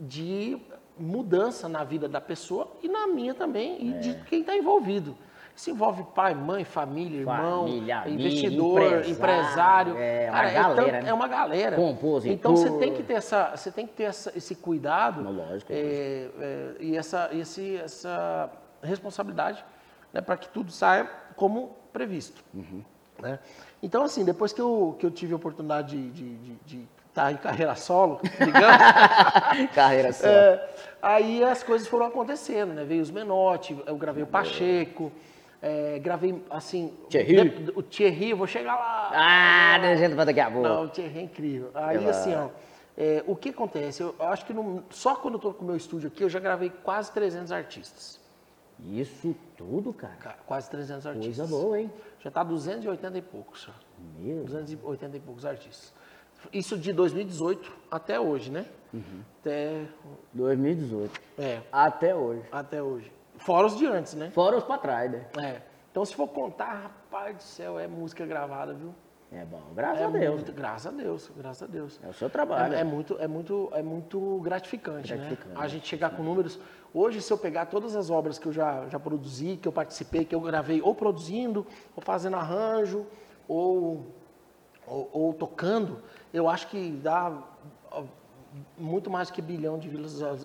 [0.00, 0.58] de
[0.98, 3.98] mudança na vida da pessoa e na minha também, e é.
[3.98, 5.16] de quem está envolvido.
[5.58, 9.10] Isso envolve pai, mãe, família, irmão, família, investidor, empresário.
[9.10, 9.98] empresário.
[9.98, 10.88] É uma Cara, galera.
[10.88, 11.08] É, né?
[11.08, 11.76] é, uma galera.
[11.76, 12.32] Compositor.
[12.32, 15.20] Então você tem que ter, essa, você tem que ter essa, esse cuidado.
[15.20, 15.72] lógico.
[15.72, 18.48] É, é, e essa, esse, essa
[18.80, 19.64] responsabilidade
[20.12, 22.40] né, para que tudo saia como previsto.
[22.54, 22.84] Uhum.
[23.20, 23.40] Né?
[23.82, 27.32] Então, assim, depois que eu, que eu tive a oportunidade de, de, de, de estar
[27.32, 29.74] em carreira solo, digamos.
[29.74, 30.32] carreira solo.
[30.32, 30.68] É,
[31.02, 32.84] aí as coisas foram acontecendo, né?
[32.84, 35.10] Veio os Menotti, eu gravei o Pacheco.
[35.60, 36.96] É, gravei assim.
[37.08, 37.72] Thierry?
[37.74, 39.10] O Thierry, vou chegar lá.
[39.12, 40.68] Ah, a gente vai daqui a pouco.
[40.68, 41.70] Não, o Thierry é incrível.
[41.74, 42.48] Aí, assim, ó.
[42.96, 44.02] É, o que acontece?
[44.02, 46.40] Eu, acho que no, só quando eu tô com o meu estúdio aqui, eu já
[46.40, 48.18] gravei quase 300 artistas.
[48.92, 50.36] Isso tudo, cara?
[50.46, 51.36] Quase 300 artistas.
[51.36, 51.90] Coisa boa, hein?
[52.20, 53.68] Já tá 280 e poucos.
[54.18, 55.92] Meu 280 e poucos artistas.
[56.52, 58.64] Isso de 2018 até hoje, né?
[58.92, 59.22] Uhum.
[59.40, 59.84] Até.
[60.32, 61.20] 2018.
[61.38, 61.60] É.
[61.72, 62.42] Até hoje.
[62.50, 63.12] Até hoje.
[63.38, 64.30] Fora os de antes, né?
[64.30, 65.26] Fora os pra trás, né?
[65.40, 65.62] É.
[65.90, 68.94] Então, se for contar, rapaz do céu, é música gravada, viu?
[69.30, 70.34] É bom, graças é a Deus.
[70.36, 72.00] Muito, graças a Deus, graças a Deus.
[72.02, 72.74] É o seu trabalho.
[72.74, 75.18] É, é muito, é muito, é muito gratificante, né?
[75.18, 75.62] gratificante né?
[75.62, 76.58] A gente chegar com números.
[76.94, 80.24] Hoje, se eu pegar todas as obras que eu já, já produzi, que eu participei,
[80.24, 83.06] que eu gravei, ou produzindo, ou fazendo arranjo,
[83.46, 84.06] ou,
[84.86, 86.00] ou, ou tocando,
[86.32, 87.30] eu acho que dá
[88.76, 89.88] muito mais que bilhão de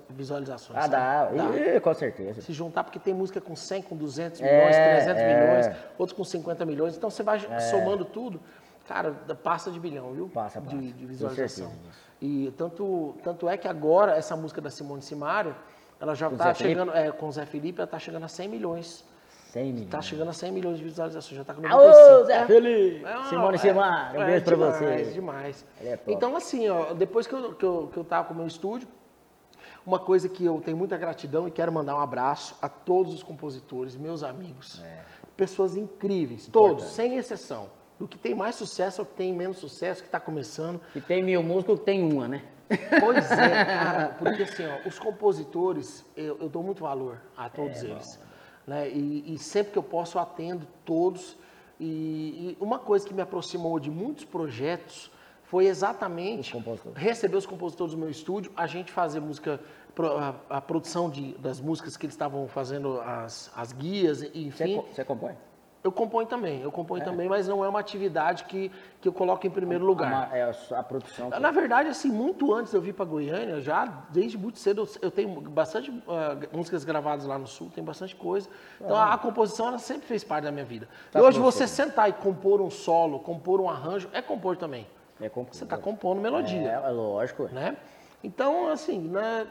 [0.10, 0.80] visualizações.
[0.80, 1.26] Ah, dá.
[1.26, 1.82] dá.
[1.82, 2.42] com certeza.
[2.42, 5.36] Se juntar, porque tem música com 100, com 200 milhões, é, 300 é.
[5.36, 6.96] milhões, outros com 50 milhões.
[6.96, 7.60] Então você vai é.
[7.60, 8.40] somando tudo,
[8.88, 9.12] cara,
[9.44, 10.30] passa de bilhão, viu?
[10.30, 10.76] Passa, passa.
[10.76, 11.72] De, de visualização.
[12.22, 15.56] E tanto, tanto é que agora essa música da Simone Simaria,
[16.00, 19.06] ela já está chegando, é, com o Zé Felipe, ela está chegando a 100 milhões
[19.54, 19.90] 100 milhões.
[19.90, 21.96] Tá chegando a 100 milhões de visualizações, já tá com 95.
[21.96, 23.06] Alô, Zé Felipe!
[23.06, 25.14] É, Simone é, Simar, um é, beijo pra demais, você.
[25.14, 28.38] Demais, é então, assim, ó, depois que eu, que, eu, que eu tava com o
[28.38, 28.88] meu estúdio,
[29.86, 33.22] uma coisa que eu tenho muita gratidão e quero mandar um abraço a todos os
[33.22, 34.82] compositores, meus amigos.
[34.84, 35.04] É.
[35.38, 36.80] Pessoas incríveis, Importante.
[36.80, 37.70] todos, sem exceção.
[38.00, 40.82] O que tem mais sucesso é o que tem menos sucesso, que está começando.
[40.96, 42.44] E tem mil músicos, tem uma, né?
[43.00, 47.84] Pois é, cara, porque assim, ó, os compositores, eu, eu dou muito valor a todos
[47.84, 48.18] é, eles.
[48.18, 48.33] Bom.
[48.66, 48.90] Né?
[48.90, 51.38] E, e, sempre que eu posso, eu atendo todos.
[51.80, 55.12] E, e, uma coisa que me aproximou de muitos projetos
[55.44, 59.60] foi exatamente os receber os compositores do meu estúdio, a gente fazer música,
[60.50, 64.78] a, a produção de, das músicas que eles estavam fazendo, as, as guias, enfim.
[64.78, 65.36] Você, você compõe?
[65.84, 67.06] Eu componho também, eu componho é.
[67.06, 70.30] também, mas não é uma atividade que, que eu coloco em primeiro lugar.
[70.34, 71.30] É a produção.
[71.30, 71.40] Que...
[71.40, 75.42] Na verdade, assim, muito antes eu vir para Goiânia, já desde muito cedo eu tenho
[75.42, 78.48] bastante uh, músicas gravadas lá no sul, tem bastante coisa.
[78.80, 79.08] Então ah.
[79.08, 80.88] a, a, composição ela sempre fez parte da minha vida.
[81.12, 84.88] Tá e hoje você sentar e compor um solo, compor um arranjo, é compor também.
[85.20, 85.54] É compor.
[85.54, 86.82] Você está compondo melodia.
[86.82, 87.50] É, é lógico.
[87.52, 87.76] Né?
[88.24, 89.44] Então, assim, na,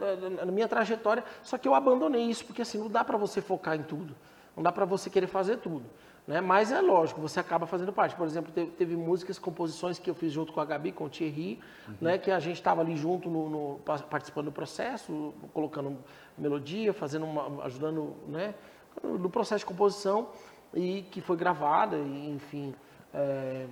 [0.47, 3.77] na, minha trajetória, só que eu abandonei isso, porque assim, não dá para você focar
[3.77, 4.15] em tudo.
[4.57, 5.85] Não dá para você querer fazer tudo.
[6.27, 6.41] Né?
[6.41, 8.15] Mas é lógico, você acaba fazendo parte.
[8.15, 11.09] Por exemplo, teve, teve, músicas, composições que eu fiz junto com a Gabi, com o
[11.09, 11.59] Thierry,
[11.89, 11.95] uhum.
[12.01, 12.19] né?
[12.19, 15.99] que a gente estava ali junto, no, no, participando do processo, colocando
[16.39, 18.55] melodia, fazendo uma, ajudando né?
[19.03, 20.29] no processo de composição,
[20.75, 22.75] e que foi gravada, e, enfim.
[23.13, 23.67] É,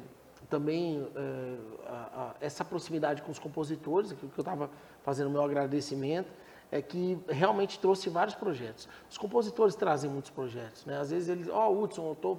[0.50, 4.68] também é, a, a, essa proximidade com os compositores, que eu estava
[5.04, 6.28] fazendo meu agradecimento,
[6.72, 8.88] é que realmente trouxe vários projetos.
[9.10, 10.98] Os compositores trazem muitos projetos, né?
[10.98, 12.38] Às vezes eles, ó, oh, Hudson, eu tô,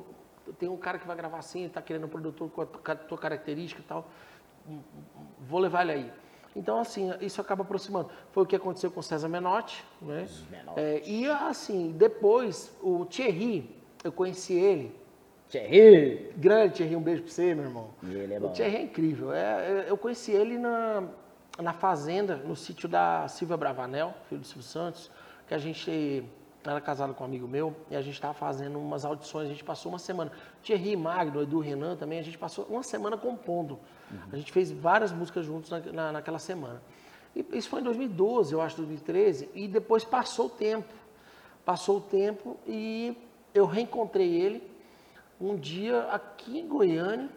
[0.57, 3.81] tem um cara que vai gravar assim, está querendo um produtor com a tua característica
[3.81, 4.07] e tal,
[5.39, 6.11] vou levar ele aí.
[6.55, 8.09] Então, assim, isso acaba aproximando.
[8.31, 10.27] Foi o que aconteceu com o César Menotti, né?
[10.49, 10.79] Menotti.
[10.79, 14.93] É, e, assim, depois, o Thierry, eu conheci ele.
[15.49, 16.29] Thierry!
[16.35, 17.89] Grande Thierry, um beijo pra você, meu irmão.
[18.03, 18.51] Ele é O bom.
[18.51, 19.33] Thierry é incrível.
[19.33, 21.07] É, eu conheci ele na,
[21.59, 25.11] na fazenda, no sítio da Silvia Bravanel, filho do Silvio Santos,
[25.47, 26.23] que a gente
[26.63, 29.47] era casado com um amigo meu e a gente estava fazendo umas audições.
[29.47, 30.31] A gente passou uma semana.
[30.63, 33.79] Thierry, Magno, Edu, Renan também, a gente passou uma semana compondo.
[34.31, 36.81] A gente fez várias músicas juntos na, na- naquela semana.
[37.35, 40.93] E isso foi em 2012, eu acho, 2013, e depois passou o tempo.
[41.65, 43.15] Passou o tempo e
[43.53, 44.69] eu reencontrei ele
[45.39, 47.29] um dia aqui em Goiânia,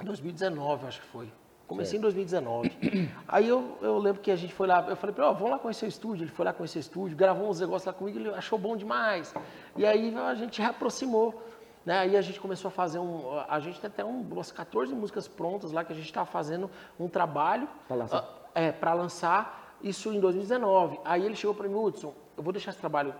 [0.00, 1.32] em 2019, acho que foi.
[1.72, 3.08] Comecei em 2019.
[3.28, 5.50] Aí eu, eu lembro que a gente foi lá, eu falei para ele, ó, vamos
[5.52, 6.24] lá conhecer o estúdio.
[6.24, 9.34] Ele foi lá conhecer o estúdio, gravou uns negócios lá comigo, ele achou bom demais.
[9.76, 11.42] E aí a gente reaproximou.
[11.84, 11.98] Né?
[11.98, 13.40] Aí a gente começou a fazer um.
[13.48, 16.70] A gente tem até um, umas 14 músicas prontas lá que a gente estava fazendo
[16.98, 18.18] um trabalho Pra lançar.
[18.18, 21.00] ah, é, para lançar isso em 2019.
[21.04, 23.12] Aí ele chegou para mim, Hudson, eu vou deixar esse trabalho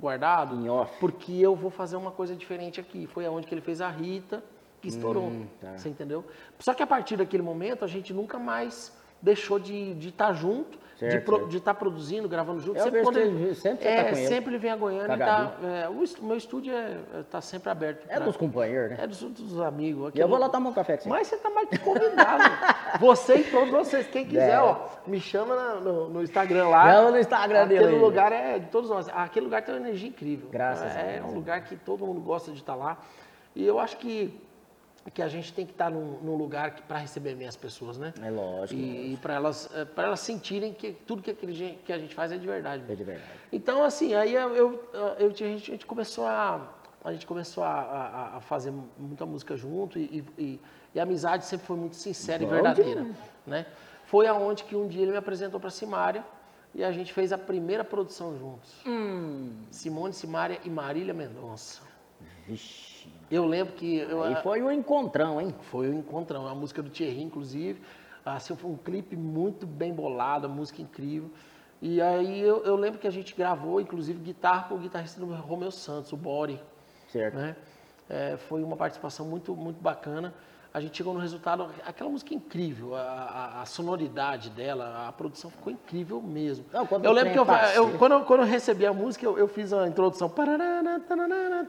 [0.00, 0.98] guardado Em off.
[0.98, 3.06] porque eu vou fazer uma coisa diferente aqui.
[3.06, 4.42] Foi aonde que ele fez a Rita,
[4.90, 5.32] que estourou.
[5.60, 5.76] tá.
[5.76, 6.24] Você entendeu?
[6.58, 11.12] Só que a partir daquele momento a gente nunca mais deixou de estar junto, Certo,
[11.12, 12.78] de pro- estar produzindo, gravando junto.
[12.78, 15.50] Eu sempre quando ele, sempre é, tá sempre ele vem a Goiânia Cagadinho.
[15.60, 16.72] tá, é, o, meu estúdio
[17.20, 18.04] está sempre aberto.
[18.08, 18.98] É pra- dos companheiros, né?
[19.00, 20.12] é dos, dos amigos.
[20.14, 21.08] E eu vou aquele- lá tomar um café com você.
[21.10, 22.44] mas você tá mais convidado.
[23.00, 24.06] você e todos vocês.
[24.06, 24.60] Quem quiser, É.
[24.60, 26.92] ó, me chama no, no Instagram lá.
[26.94, 29.08] Chama no Instagram dele Aquele lugar é de todos nós.
[29.08, 30.48] Aquele lugar tem uma energia incrível.
[30.50, 31.34] Graças a É Deus, um é.
[31.34, 32.98] lugar que todo mundo gosta de estar lá.
[33.54, 34.38] E eu acho que,
[35.10, 38.12] que a gente tem que estar num, num lugar para receber bem as pessoas, né?
[38.22, 38.78] É lógico.
[38.80, 42.32] E, e para elas, para elas sentirem que tudo que, aquele, que a gente faz
[42.32, 42.84] é de verdade.
[42.88, 43.28] É de verdade.
[43.52, 46.72] Então, assim, aí eu, eu, eu- a, gente, a gente começou a.
[47.04, 50.60] A gente começou a, a- a fazer muita música junto e, e-
[50.92, 53.00] e a amizade sempre foi muito sincera e Bom verdadeira.
[53.02, 53.16] demais.
[53.46, 53.66] Né?
[54.06, 56.24] Foi aonde que um dia ele me apresentou para Simária
[56.74, 58.72] e a gente fez a primeira produção juntos.
[58.84, 59.52] Hum.
[59.70, 61.80] Simone Simária e Marília Mendonça.
[62.46, 62.85] Vixe.
[63.30, 63.98] Eu lembro que.
[63.98, 65.54] Eu, Aí foi um encontrão, hein?
[65.70, 67.80] foi o encontrão, a música do Thierry, inclusive.
[68.24, 71.30] Assim, foi um clipe muito bem bolado, a música incrível.
[71.80, 75.32] E aí eu, eu lembro que a gente gravou, inclusive, guitarra com o guitarrista do
[75.34, 76.60] Romeu Santos, o Bori.
[77.08, 77.36] Certo.
[77.36, 77.54] Né?
[78.08, 80.34] É, foi uma participação muito, muito bacana.
[80.76, 85.12] A gente chegou no resultado, aquela música é incrível, a, a- a sonoridade dela, a
[85.12, 86.66] produção ficou incrível mesmo.
[86.70, 89.48] Não, eu lembro que eu, eu- quando, eu, quando eu recebi a música, eu, eu
[89.48, 91.66] fiz a introdução tararana, tararana,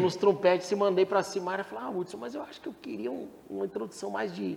[0.00, 2.74] nos trompetes e mandei pra Simária e falei, ah, Hudson, mas eu acho que eu
[2.80, 4.56] queria um- uma introdução mais de,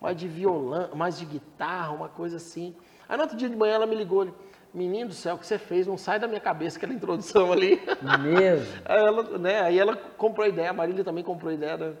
[0.00, 2.74] mais de violão, mais de guitarra, uma coisa assim.
[3.08, 4.34] Aí no outro dia de manhã ela me ligou, ele,
[4.74, 5.86] menino do céu, o que você fez?
[5.86, 7.80] Não sai da minha cabeça aquela introdução ali.
[8.22, 8.66] Mesmo.
[8.86, 11.76] Aí ela, né, aí ela comprou a ideia, a Marília também comprou a ideia.
[11.76, 11.94] né?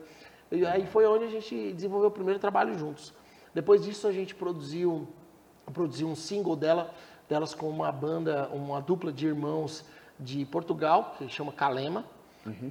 [0.52, 3.14] E aí foi onde a gente desenvolveu o primeiro trabalho juntos.
[3.54, 5.08] Depois disso a gente produziu,
[5.72, 6.94] produziu um single dela,
[7.26, 9.82] delas com uma banda, uma dupla de irmãos
[10.20, 12.04] de Portugal, que chama Calema.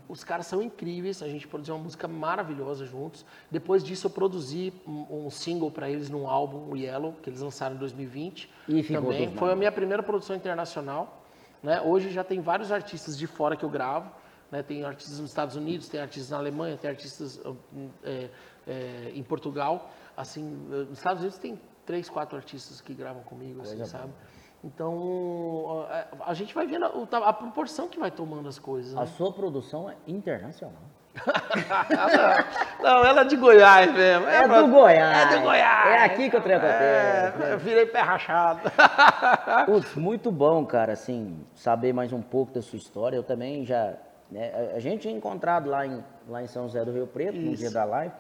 [0.08, 3.26] Os caras são incríveis, a gente produziu uma música maravilhosa juntos.
[3.50, 7.42] Depois disso eu produzi um, um single para eles num álbum, o Yellow, que eles
[7.42, 8.50] lançaram em 2020.
[8.68, 9.34] E também.
[9.36, 11.24] Foi a minha primeira produção internacional.
[11.64, 11.82] Né?
[11.82, 14.12] Hoje já tem vários artistas de fora que eu gravo.
[14.52, 14.62] Né?
[14.62, 17.56] Tem artistas nos Estados Unidos, tem artistas na Alemanha, tem artistas uh,
[18.04, 18.30] é,
[18.68, 19.90] é, em Portugal.
[20.18, 24.12] Assim, uh, nos Estados Unidos tem três, quatro artistas que gravam comigo, assim, sabe?
[24.64, 28.96] Então, a- a gente vai vendo a, a proporção que vai tomando as coisas.
[28.96, 29.06] A Né?
[29.08, 30.84] sua produção é internacional.
[32.82, 34.28] Não, ela é de Goiás mesmo.
[34.28, 35.34] É pra- do Goiás.
[35.34, 35.88] É do Goiás.
[35.90, 36.84] É aqui que o trem acontece.
[37.44, 38.62] É, eu virei pé rachado.
[39.66, 43.16] Putz, muito bom, cara, assim, saber mais um pouco da sua história.
[43.16, 43.94] Eu também já.
[44.32, 47.38] Né, a- a gente tinha encontrado lá em, lá em São José do Rio Preto,
[47.38, 48.14] no dia da live.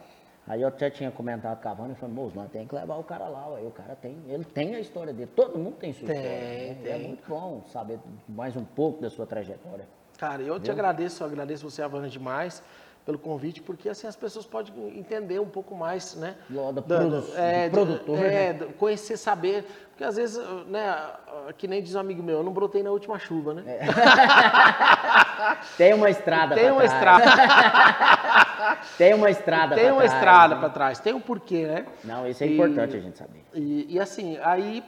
[0.47, 2.95] Aí eu até tinha comentado com a Vânia e falei, moço, nós tem que levar
[2.97, 3.47] o cara lá.
[3.49, 3.61] Ué.
[3.61, 5.29] O cara tem, ele tem a história dele.
[5.35, 6.39] Todo mundo tem sua Tem, história.
[6.39, 6.77] né?
[6.83, 7.07] É tem.
[7.09, 9.87] muito bom saber mais um pouco da sua trajetória.
[10.17, 12.61] Cara, eu te agradeço, eu agradeço você, Havana, demais
[13.05, 16.35] pelo convite, porque assim as pessoas podem entender um pouco mais, né?
[16.49, 18.53] Da da- produ- é, do produtor, é, né?
[18.53, 19.65] do- conhecer, saber,
[20.01, 20.97] porque às vezes, né,
[21.59, 23.63] que nem diz um amigo meu, eu não brotei na última chuva, né?
[25.77, 26.93] Tem uma estrada Tem pra uma trás.
[27.23, 30.59] estrada, Tem uma estrada tem pra uma trás, estrada né?
[30.61, 31.85] para trás, tem um porquê, né?
[32.03, 33.43] Não, isso é E- importante a gente saber.
[33.53, 34.83] E, e assim, aí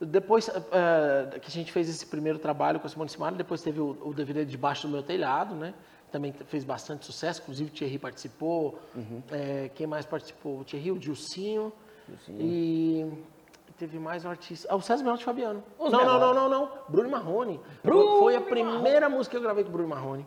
[0.00, 3.80] depois eh, que a gente fez esse primeiro trabalho com a Simone Simara, depois teve
[3.80, 5.74] o, o DVD Debaixo do Meu Telhado, né?
[6.10, 8.78] Também fez bastante sucesso, inclusive o Thierry participou.
[8.94, 9.22] Uhum.
[9.30, 10.60] Eh, quem mais participou?
[10.60, 11.72] O Thierry, o Dilcinho.
[12.08, 12.38] Dilcinho.
[12.40, 13.35] E
[13.76, 14.66] teve mais um artista.
[14.70, 15.62] Ah, o César Menotti Fabiano.
[15.78, 16.70] Os não, não, não, não, não.
[16.88, 17.60] Bruno Marrone.
[17.82, 20.26] Bruno Foi a primeira música que eu gravei com o Bruno Marrone.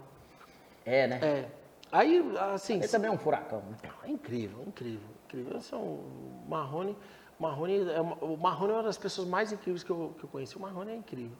[0.86, 1.20] É, né?
[1.22, 1.50] É.
[1.92, 2.24] Aí,
[2.54, 2.76] assim.
[2.76, 3.78] Ele também é um furacão, né?
[4.04, 5.58] É incrível, incrível, incrível.
[5.58, 6.96] Esse é um Marrone.
[7.40, 10.30] Marrone é uma, o Marrone é uma das pessoas mais incríveis que eu, que eu
[10.30, 10.56] conheci.
[10.58, 11.36] O Marrone é incrível.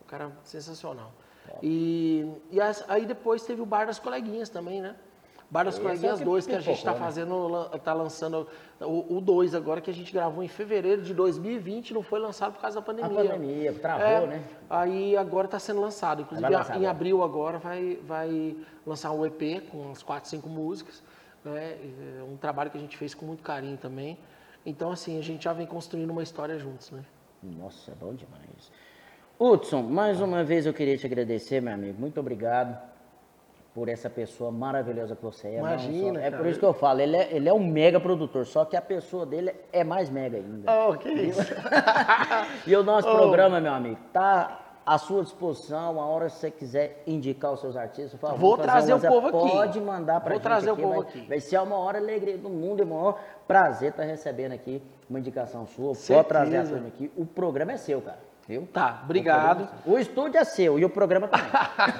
[0.00, 1.10] O cara sensacional.
[1.62, 4.94] E, e as- aí depois teve o Bar das Coleguinhas também, né?
[5.50, 6.98] Bar das Esse Coleguinhas é o que 2, que a gente está né?
[6.98, 8.46] fazendo, lan- tá lançando
[8.80, 12.60] o 2 agora, que a gente gravou em fevereiro de 2020, não foi lançado por
[12.60, 13.30] causa da A pandemia.
[13.32, 14.42] pandemia, travou, É, né?
[14.68, 16.20] Aí agora está sendo lançado.
[16.20, 18.54] Inclusive, lançar em abril agora vai, vai
[18.86, 21.02] lançar um EP com umas 4, 5 músicas.
[21.42, 21.78] Né?
[22.18, 24.18] É um trabalho que a gente fez com muito carinho também.
[24.66, 27.00] Então, assim, a gente já vem construindo uma história juntos, né?
[27.42, 28.70] Nossa, é bom demais.
[29.40, 31.98] Hudson, mais uma vez eu queria te agradecer, meu amigo.
[31.98, 32.76] Muito obrigado
[33.74, 35.58] por essa pessoa maravilhosa que você é.
[35.58, 38.44] Imagina, só- É por isso que eu falo, ele é, ele é um mega produtor,
[38.46, 40.70] só que a pessoa dele é mais mega ainda.
[40.88, 41.40] Oh, que isso.
[42.66, 43.16] E o nosso Oh.
[43.16, 47.76] programa, meu amigo, tá à sua disposição, a hora que você quiser indicar os seus
[47.76, 48.18] artistas.
[48.18, 49.50] por favor, Vou trazer uma- o povo aqui.
[49.52, 51.26] Pode mandar pra Vou trazer o povo vai, aqui.
[51.28, 55.18] Vai ser a maior alegria do mundo e o maior prazer estar recebendo aqui uma
[55.18, 55.94] indicação sua.
[55.94, 56.16] Certeza.
[56.24, 57.12] Pode trazer a aqui.
[57.16, 58.18] O programa é seu, cara.
[58.48, 58.66] Viu?
[58.72, 59.68] Tá, obrigado.
[59.84, 61.46] O, é estúdio é seu e o programa também.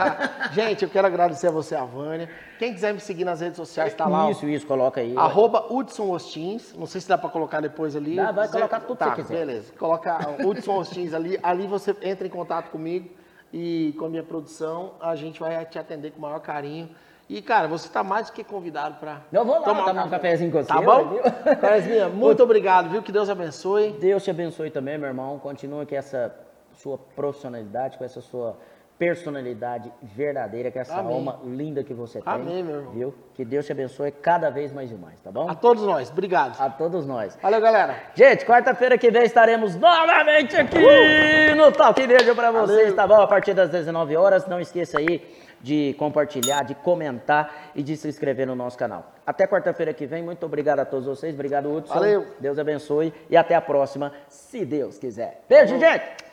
[0.52, 2.30] gente, eu quero agradecer a você, a Vânia.
[2.58, 4.30] Quem quiser me seguir nas redes sociais, tá lá.
[4.30, 5.14] Isso, isso, coloca aí.
[5.14, 6.74] Arroba Hudson Ostins.
[6.74, 8.16] Não sei se dá pra colocar depois ali.
[8.16, 9.34] Dá, vai Zé- colocar tudo que tá, você quiser.
[9.46, 9.72] beleza.
[9.78, 11.38] Coloca Hudson Ostins ali.
[11.42, 13.10] Ali você entra em contato comigo
[13.52, 14.94] e com a minha produção.
[15.02, 16.88] A gente vai te atender com o maior carinho.
[17.28, 20.08] E, cara, você tá mais do que convidado pra Eu vou lá tomar tomar um
[20.10, 21.18] cafezinho com você, Tá bom?
[21.60, 23.02] Caresminha, muito obrigado, viu?
[23.02, 23.92] Que Deus abençoe.
[24.00, 25.38] Deus te abençoe também, meu irmão.
[25.38, 26.34] Continua com essa
[26.72, 28.56] sua profissionalidade, com essa sua
[28.98, 31.14] personalidade verdadeira, com essa Amém.
[31.14, 32.32] alma linda que você tem.
[32.32, 32.92] Amém, meu irmão.
[32.92, 33.14] Viu?
[33.34, 35.48] Que Deus te abençoe cada vez mais e mais, tá bom?
[35.48, 36.60] A todos nós, obrigado.
[36.60, 37.38] A todos nós.
[37.40, 37.94] Valeu, galera.
[38.14, 42.96] Gente, quarta-feira que vem estaremos novamente aqui no Talk Verde pra vocês, Valeu.
[42.96, 43.20] tá bom?
[43.22, 44.46] A partir das 19 horas.
[44.46, 45.22] Não esqueça aí
[45.60, 49.12] de compartilhar, de comentar e de se inscrever no nosso canal.
[49.26, 50.22] Até quarta-feira que vem.
[50.22, 51.34] Muito obrigado a todos vocês.
[51.34, 51.94] Obrigado, Hudson.
[51.94, 52.26] Valeu.
[52.40, 55.44] Deus abençoe e até a próxima, se Deus quiser.
[55.48, 56.28] Beijo, gente!